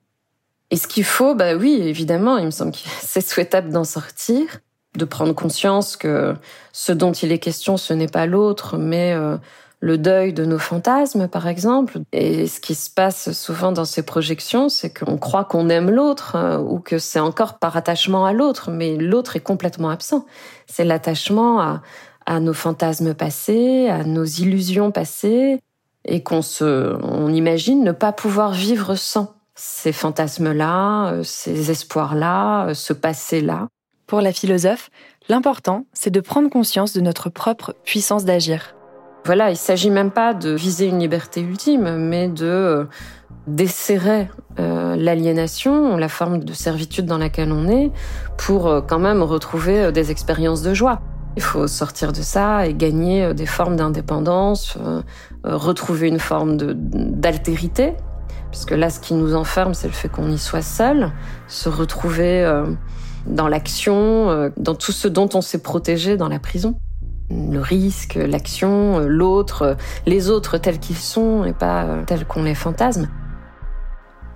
Et 0.70 0.76
ce 0.76 0.88
qu'il 0.88 1.04
faut, 1.04 1.34
bah 1.34 1.54
oui, 1.54 1.78
évidemment, 1.82 2.38
il 2.38 2.46
me 2.46 2.50
semble 2.50 2.72
que 2.72 2.78
c'est 3.00 3.20
souhaitable 3.28 3.70
d'en 3.70 3.84
sortir, 3.84 4.60
de 4.96 5.04
prendre 5.04 5.34
conscience 5.34 5.96
que 5.96 6.34
ce 6.72 6.92
dont 6.92 7.12
il 7.12 7.30
est 7.30 7.38
question, 7.38 7.76
ce 7.76 7.92
n'est 7.92 8.08
pas 8.08 8.26
l'autre, 8.26 8.78
mais 8.78 9.12
euh, 9.12 9.36
le 9.82 9.98
deuil 9.98 10.32
de 10.32 10.44
nos 10.44 10.60
fantasmes, 10.60 11.26
par 11.26 11.48
exemple. 11.48 11.98
Et 12.12 12.46
ce 12.46 12.60
qui 12.60 12.76
se 12.76 12.88
passe 12.88 13.32
souvent 13.32 13.72
dans 13.72 13.84
ces 13.84 14.04
projections, 14.04 14.68
c'est 14.68 14.96
qu'on 14.96 15.18
croit 15.18 15.44
qu'on 15.44 15.68
aime 15.68 15.90
l'autre 15.90 16.36
euh, 16.36 16.58
ou 16.58 16.78
que 16.78 16.98
c'est 16.98 17.18
encore 17.18 17.58
par 17.58 17.76
attachement 17.76 18.24
à 18.24 18.32
l'autre, 18.32 18.70
mais 18.70 18.96
l'autre 18.96 19.34
est 19.34 19.40
complètement 19.40 19.90
absent. 19.90 20.24
C'est 20.68 20.84
l'attachement 20.84 21.60
à, 21.60 21.82
à 22.26 22.38
nos 22.38 22.52
fantasmes 22.52 23.12
passés, 23.12 23.88
à 23.88 24.04
nos 24.04 24.24
illusions 24.24 24.92
passées, 24.92 25.58
et 26.04 26.22
qu'on 26.22 26.42
se, 26.42 26.96
on 27.02 27.32
imagine 27.32 27.82
ne 27.82 27.92
pas 27.92 28.12
pouvoir 28.12 28.52
vivre 28.52 28.94
sans 28.94 29.34
ces 29.56 29.92
fantasmes-là, 29.92 31.12
euh, 31.12 31.22
ces 31.24 31.72
espoirs-là, 31.72 32.68
euh, 32.68 32.74
ce 32.74 32.92
passé-là. 32.92 33.66
Pour 34.06 34.20
la 34.20 34.32
philosophe, 34.32 34.90
l'important, 35.28 35.86
c'est 35.92 36.10
de 36.10 36.20
prendre 36.20 36.48
conscience 36.50 36.92
de 36.92 37.00
notre 37.00 37.30
propre 37.30 37.74
puissance 37.84 38.24
d'agir. 38.24 38.76
Voilà, 39.24 39.50
il 39.50 39.56
s'agit 39.56 39.90
même 39.90 40.10
pas 40.10 40.34
de 40.34 40.50
viser 40.50 40.86
une 40.86 40.98
liberté 40.98 41.40
ultime, 41.40 41.96
mais 41.96 42.28
de 42.28 42.44
euh, 42.44 42.84
desserrer 43.46 44.28
l'aliénation, 44.58 45.96
la 45.96 46.08
forme 46.08 46.44
de 46.44 46.52
servitude 46.52 47.06
dans 47.06 47.16
laquelle 47.16 47.50
on 47.50 47.68
est, 47.68 47.90
pour 48.36 48.84
quand 48.86 48.98
même 48.98 49.22
retrouver 49.22 49.90
des 49.90 50.10
expériences 50.10 50.60
de 50.60 50.74
joie. 50.74 51.00
Il 51.36 51.42
faut 51.42 51.66
sortir 51.66 52.12
de 52.12 52.20
ça 52.20 52.66
et 52.66 52.74
gagner 52.74 53.24
euh, 53.24 53.34
des 53.34 53.46
formes 53.46 53.76
d'indépendance, 53.76 54.76
euh, 54.80 55.02
euh, 55.46 55.56
retrouver 55.56 56.08
une 56.08 56.18
forme 56.18 56.56
d'altérité, 56.56 57.94
puisque 58.50 58.72
là, 58.72 58.90
ce 58.90 59.00
qui 59.00 59.14
nous 59.14 59.34
enferme, 59.34 59.72
c'est 59.72 59.86
le 59.86 59.94
fait 59.94 60.08
qu'on 60.08 60.30
y 60.30 60.38
soit 60.38 60.62
seul, 60.62 61.10
se 61.48 61.70
retrouver 61.70 62.62
dans 63.26 63.48
l'action, 63.48 64.50
dans 64.58 64.74
tout 64.74 64.92
ce 64.92 65.08
dont 65.08 65.28
on 65.32 65.40
s'est 65.40 65.62
protégé 65.62 66.18
dans 66.18 66.28
la 66.28 66.38
prison. 66.38 66.76
Le 67.50 67.60
risque, 67.60 68.14
l'action, 68.14 68.98
l'autre, 69.00 69.76
les 70.06 70.28
autres 70.28 70.58
tels 70.58 70.78
qu'ils 70.78 70.96
sont 70.96 71.44
et 71.44 71.52
pas 71.52 72.02
tels 72.06 72.26
qu'on 72.26 72.42
les 72.42 72.54
fantasme. 72.54 73.08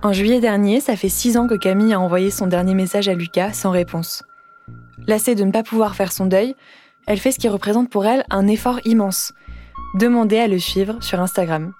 En 0.03 0.13
juillet 0.13 0.39
dernier, 0.39 0.79
ça 0.79 0.95
fait 0.95 1.09
six 1.09 1.37
ans 1.37 1.47
que 1.47 1.55
Camille 1.55 1.93
a 1.93 1.99
envoyé 1.99 2.31
son 2.31 2.47
dernier 2.47 2.75
message 2.75 3.07
à 3.07 3.13
Lucas 3.13 3.53
sans 3.53 3.71
réponse. 3.71 4.23
Lassée 5.07 5.35
de 5.35 5.43
ne 5.43 5.51
pas 5.51 5.63
pouvoir 5.63 5.95
faire 5.95 6.11
son 6.11 6.25
deuil, 6.25 6.55
elle 7.07 7.19
fait 7.19 7.31
ce 7.31 7.39
qui 7.39 7.49
représente 7.49 7.89
pour 7.89 8.05
elle 8.05 8.23
un 8.29 8.47
effort 8.47 8.79
immense. 8.85 9.33
Demander 9.95 10.37
à 10.37 10.47
le 10.47 10.59
suivre 10.59 11.01
sur 11.01 11.19
Instagram. 11.19 11.73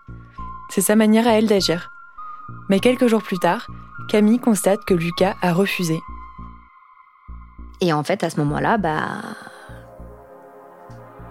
C'est 0.70 0.82
sa 0.82 0.96
manière 0.96 1.28
à 1.28 1.32
elle 1.32 1.48
d'agir. 1.48 1.92
Mais 2.70 2.80
quelques 2.80 3.08
jours 3.08 3.24
plus 3.24 3.40
tard, 3.40 3.68
Camille 4.10 4.40
constate 4.40 4.84
que 4.86 4.94
Lucas 4.94 5.36
a 5.42 5.54
refusé. 5.54 6.00
Et 7.82 7.94
en 7.94 8.04
fait, 8.04 8.24
à 8.24 8.30
ce 8.30 8.38
moment-là, 8.38 8.78
bah. 8.78 9.22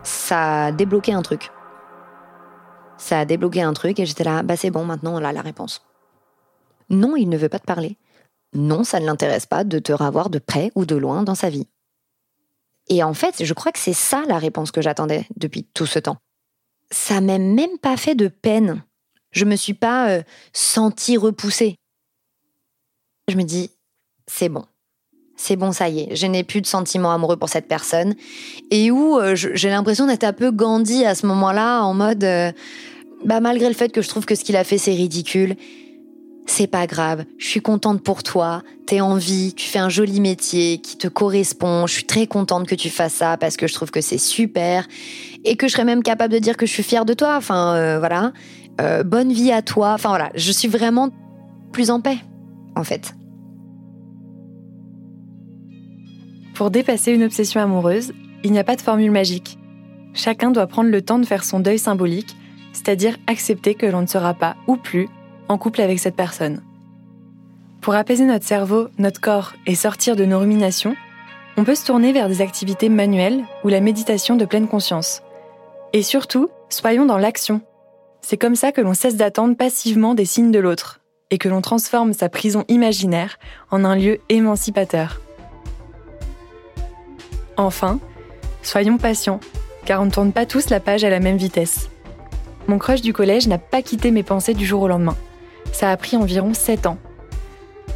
Ça 0.06 0.66
a 0.66 0.72
débloqué 0.72 1.12
un 1.12 1.22
truc. 1.22 1.50
Ça 2.96 3.18
a 3.18 3.24
débloqué 3.24 3.62
un 3.62 3.72
truc 3.72 3.98
et 3.98 4.06
j'étais 4.06 4.22
là, 4.22 4.44
bah 4.44 4.56
c'est 4.56 4.70
bon, 4.70 4.84
maintenant 4.84 5.14
on 5.14 5.24
a 5.24 5.32
la 5.32 5.42
réponse. 5.42 5.84
Non, 6.88 7.16
il 7.16 7.28
ne 7.28 7.36
veut 7.36 7.48
pas 7.48 7.58
te 7.58 7.66
parler. 7.66 7.98
Non, 8.52 8.84
ça 8.84 9.00
ne 9.00 9.04
l'intéresse 9.04 9.46
pas 9.46 9.64
de 9.64 9.80
te 9.80 9.92
revoir 9.92 10.30
de 10.30 10.38
près 10.38 10.70
ou 10.76 10.86
de 10.86 10.94
loin 10.94 11.24
dans 11.24 11.34
sa 11.34 11.50
vie. 11.50 11.66
Et 12.88 13.02
en 13.02 13.14
fait, 13.14 13.44
je 13.44 13.52
crois 13.52 13.72
que 13.72 13.80
c'est 13.80 13.92
ça 13.92 14.22
la 14.28 14.38
réponse 14.38 14.70
que 14.70 14.80
j'attendais 14.80 15.26
depuis 15.36 15.64
tout 15.64 15.86
ce 15.86 15.98
temps. 15.98 16.18
Ça 16.92 17.20
m'a 17.20 17.38
même 17.38 17.78
pas 17.82 17.96
fait 17.96 18.14
de 18.14 18.28
peine. 18.28 18.84
Je 19.32 19.44
me 19.44 19.56
suis 19.56 19.74
pas 19.74 20.10
euh, 20.10 20.22
sentie 20.52 21.16
repoussée. 21.16 21.74
Je 23.26 23.36
me 23.36 23.42
dis, 23.42 23.72
c'est 24.28 24.48
bon. 24.48 24.64
C'est 25.36 25.56
bon, 25.56 25.70
ça 25.70 25.88
y 25.88 26.00
est, 26.00 26.16
je 26.16 26.26
n'ai 26.26 26.42
plus 26.42 26.62
de 26.62 26.66
sentiments 26.66 27.12
amoureux 27.12 27.36
pour 27.36 27.50
cette 27.50 27.68
personne. 27.68 28.14
Et 28.70 28.90
où 28.90 29.18
euh, 29.18 29.34
j'ai 29.36 29.68
l'impression 29.68 30.06
d'être 30.06 30.24
un 30.24 30.32
peu 30.32 30.50
Gandhi 30.50 31.04
à 31.04 31.14
ce 31.14 31.26
moment-là, 31.26 31.82
en 31.82 31.92
mode, 31.92 32.24
euh, 32.24 32.52
bah, 33.24 33.40
malgré 33.40 33.68
le 33.68 33.74
fait 33.74 33.90
que 33.90 34.00
je 34.00 34.08
trouve 34.08 34.24
que 34.24 34.34
ce 34.34 34.44
qu'il 34.44 34.56
a 34.56 34.64
fait, 34.64 34.78
c'est 34.78 34.94
ridicule, 34.94 35.56
c'est 36.46 36.68
pas 36.68 36.86
grave, 36.86 37.24
je 37.38 37.48
suis 37.48 37.60
contente 37.60 38.02
pour 38.02 38.22
toi, 38.22 38.62
t'es 38.86 39.00
en 39.00 39.16
vie, 39.16 39.52
tu 39.54 39.66
fais 39.66 39.80
un 39.80 39.88
joli 39.88 40.20
métier 40.20 40.78
qui 40.78 40.96
te 40.96 41.08
correspond, 41.08 41.86
je 41.86 41.92
suis 41.92 42.04
très 42.04 42.26
contente 42.26 42.66
que 42.68 42.76
tu 42.76 42.88
fasses 42.88 43.14
ça 43.14 43.36
parce 43.36 43.56
que 43.56 43.66
je 43.66 43.74
trouve 43.74 43.90
que 43.90 44.00
c'est 44.00 44.18
super 44.18 44.86
et 45.44 45.56
que 45.56 45.66
je 45.66 45.72
serais 45.72 45.84
même 45.84 46.04
capable 46.04 46.32
de 46.32 46.38
dire 46.38 46.56
que 46.56 46.64
je 46.64 46.72
suis 46.72 46.84
fière 46.84 47.04
de 47.04 47.14
toi, 47.14 47.34
enfin 47.36 47.74
euh, 47.74 47.98
voilà, 47.98 48.32
bonne 49.04 49.32
vie 49.32 49.50
à 49.50 49.60
toi, 49.60 49.94
enfin 49.94 50.10
voilà, 50.10 50.30
je 50.36 50.52
suis 50.52 50.68
vraiment 50.68 51.08
plus 51.72 51.90
en 51.90 52.00
paix 52.00 52.18
en 52.76 52.84
fait. 52.84 53.15
Pour 56.56 56.70
dépasser 56.70 57.12
une 57.12 57.22
obsession 57.22 57.60
amoureuse, 57.60 58.14
il 58.42 58.50
n'y 58.50 58.58
a 58.58 58.64
pas 58.64 58.76
de 58.76 58.80
formule 58.80 59.10
magique. 59.10 59.58
Chacun 60.14 60.50
doit 60.50 60.66
prendre 60.66 60.88
le 60.88 61.02
temps 61.02 61.18
de 61.18 61.26
faire 61.26 61.44
son 61.44 61.60
deuil 61.60 61.78
symbolique, 61.78 62.34
c'est-à-dire 62.72 63.18
accepter 63.26 63.74
que 63.74 63.84
l'on 63.84 64.00
ne 64.00 64.06
sera 64.06 64.32
pas 64.32 64.56
ou 64.66 64.76
plus 64.76 65.10
en 65.48 65.58
couple 65.58 65.82
avec 65.82 65.98
cette 65.98 66.16
personne. 66.16 66.62
Pour 67.82 67.94
apaiser 67.94 68.24
notre 68.24 68.46
cerveau, 68.46 68.88
notre 68.96 69.20
corps 69.20 69.52
et 69.66 69.74
sortir 69.74 70.16
de 70.16 70.24
nos 70.24 70.38
ruminations, 70.38 70.96
on 71.58 71.64
peut 71.64 71.74
se 71.74 71.84
tourner 71.84 72.12
vers 72.12 72.28
des 72.28 72.40
activités 72.40 72.88
manuelles 72.88 73.44
ou 73.62 73.68
la 73.68 73.82
méditation 73.82 74.34
de 74.34 74.46
pleine 74.46 74.66
conscience. 74.66 75.22
Et 75.92 76.02
surtout, 76.02 76.48
soyons 76.70 77.04
dans 77.04 77.18
l'action. 77.18 77.60
C'est 78.22 78.38
comme 78.38 78.56
ça 78.56 78.72
que 78.72 78.80
l'on 78.80 78.94
cesse 78.94 79.16
d'attendre 79.16 79.58
passivement 79.58 80.14
des 80.14 80.24
signes 80.24 80.52
de 80.52 80.58
l'autre 80.58 81.00
et 81.30 81.36
que 81.36 81.50
l'on 81.50 81.60
transforme 81.60 82.14
sa 82.14 82.30
prison 82.30 82.64
imaginaire 82.68 83.38
en 83.70 83.84
un 83.84 83.94
lieu 83.94 84.20
émancipateur. 84.30 85.20
Enfin, 87.56 88.00
soyons 88.62 88.98
patients, 88.98 89.40
car 89.84 90.02
on 90.02 90.06
ne 90.06 90.10
tourne 90.10 90.32
pas 90.32 90.46
tous 90.46 90.70
la 90.70 90.80
page 90.80 91.04
à 91.04 91.10
la 91.10 91.20
même 91.20 91.36
vitesse. 91.36 91.88
Mon 92.68 92.78
crush 92.78 93.00
du 93.00 93.12
collège 93.12 93.46
n'a 93.46 93.58
pas 93.58 93.82
quitté 93.82 94.10
mes 94.10 94.22
pensées 94.22 94.54
du 94.54 94.66
jour 94.66 94.82
au 94.82 94.88
lendemain 94.88 95.16
ça 95.76 95.90
a 95.90 95.96
pris 95.96 96.16
environ 96.16 96.54
7 96.54 96.86
ans. 96.86 96.96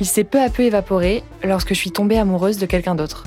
Il 0.00 0.06
s'est 0.06 0.24
peu 0.24 0.40
à 0.40 0.50
peu 0.50 0.62
évaporé 0.62 1.22
lorsque 1.42 1.70
je 1.70 1.78
suis 1.78 1.90
tombée 1.90 2.18
amoureuse 2.18 2.58
de 2.58 2.66
quelqu'un 2.66 2.94
d'autre. 2.94 3.24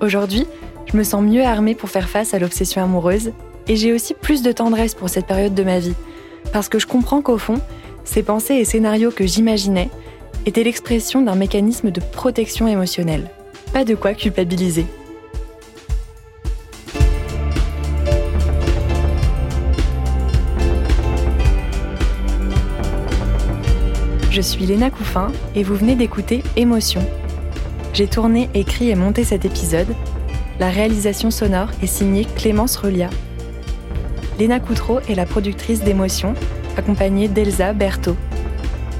Aujourd'hui, 0.00 0.46
je 0.90 0.96
me 0.96 1.04
sens 1.04 1.22
mieux 1.22 1.44
armée 1.44 1.76
pour 1.76 1.88
faire 1.88 2.08
face 2.08 2.34
à 2.34 2.40
l'obsession 2.40 2.82
amoureuse 2.82 3.32
et 3.68 3.76
j'ai 3.76 3.92
aussi 3.92 4.14
plus 4.14 4.42
de 4.42 4.50
tendresse 4.50 4.94
pour 4.94 5.08
cette 5.08 5.26
période 5.26 5.54
de 5.54 5.62
ma 5.62 5.78
vie, 5.78 5.94
parce 6.52 6.68
que 6.68 6.80
je 6.80 6.86
comprends 6.88 7.22
qu'au 7.22 7.38
fond, 7.38 7.60
ces 8.04 8.24
pensées 8.24 8.54
et 8.54 8.64
scénarios 8.64 9.12
que 9.12 9.26
j'imaginais 9.26 9.88
étaient 10.44 10.64
l'expression 10.64 11.22
d'un 11.22 11.36
mécanisme 11.36 11.92
de 11.92 12.00
protection 12.00 12.66
émotionnelle. 12.66 13.30
Pas 13.72 13.84
de 13.86 13.94
quoi 13.94 14.12
culpabiliser. 14.12 14.84
Je 24.30 24.40
suis 24.42 24.66
Léna 24.66 24.90
Couffin 24.90 25.32
et 25.54 25.62
vous 25.62 25.74
venez 25.74 25.94
d'écouter 25.94 26.42
Émotion. 26.56 27.00
J'ai 27.94 28.06
tourné, 28.06 28.50
écrit 28.52 28.90
et 28.90 28.94
monté 28.94 29.24
cet 29.24 29.46
épisode. 29.46 29.94
La 30.60 30.68
réalisation 30.68 31.30
sonore 31.30 31.68
est 31.82 31.86
signée 31.86 32.26
Clémence 32.36 32.76
Relia. 32.76 33.08
Léna 34.38 34.60
Coutreau 34.60 35.00
est 35.08 35.14
la 35.14 35.24
productrice 35.24 35.82
d'Émotion, 35.82 36.34
accompagnée 36.76 37.28
d'Elsa 37.28 37.72
Berthaud. 37.72 38.16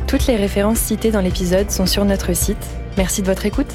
Toutes 0.06 0.26
les 0.26 0.36
références 0.36 0.78
citées 0.78 1.10
dans 1.10 1.20
l'épisode 1.20 1.70
sont 1.70 1.86
sur 1.86 2.06
notre 2.06 2.34
site. 2.34 2.66
Merci 2.96 3.20
de 3.20 3.26
votre 3.26 3.44
écoute. 3.44 3.74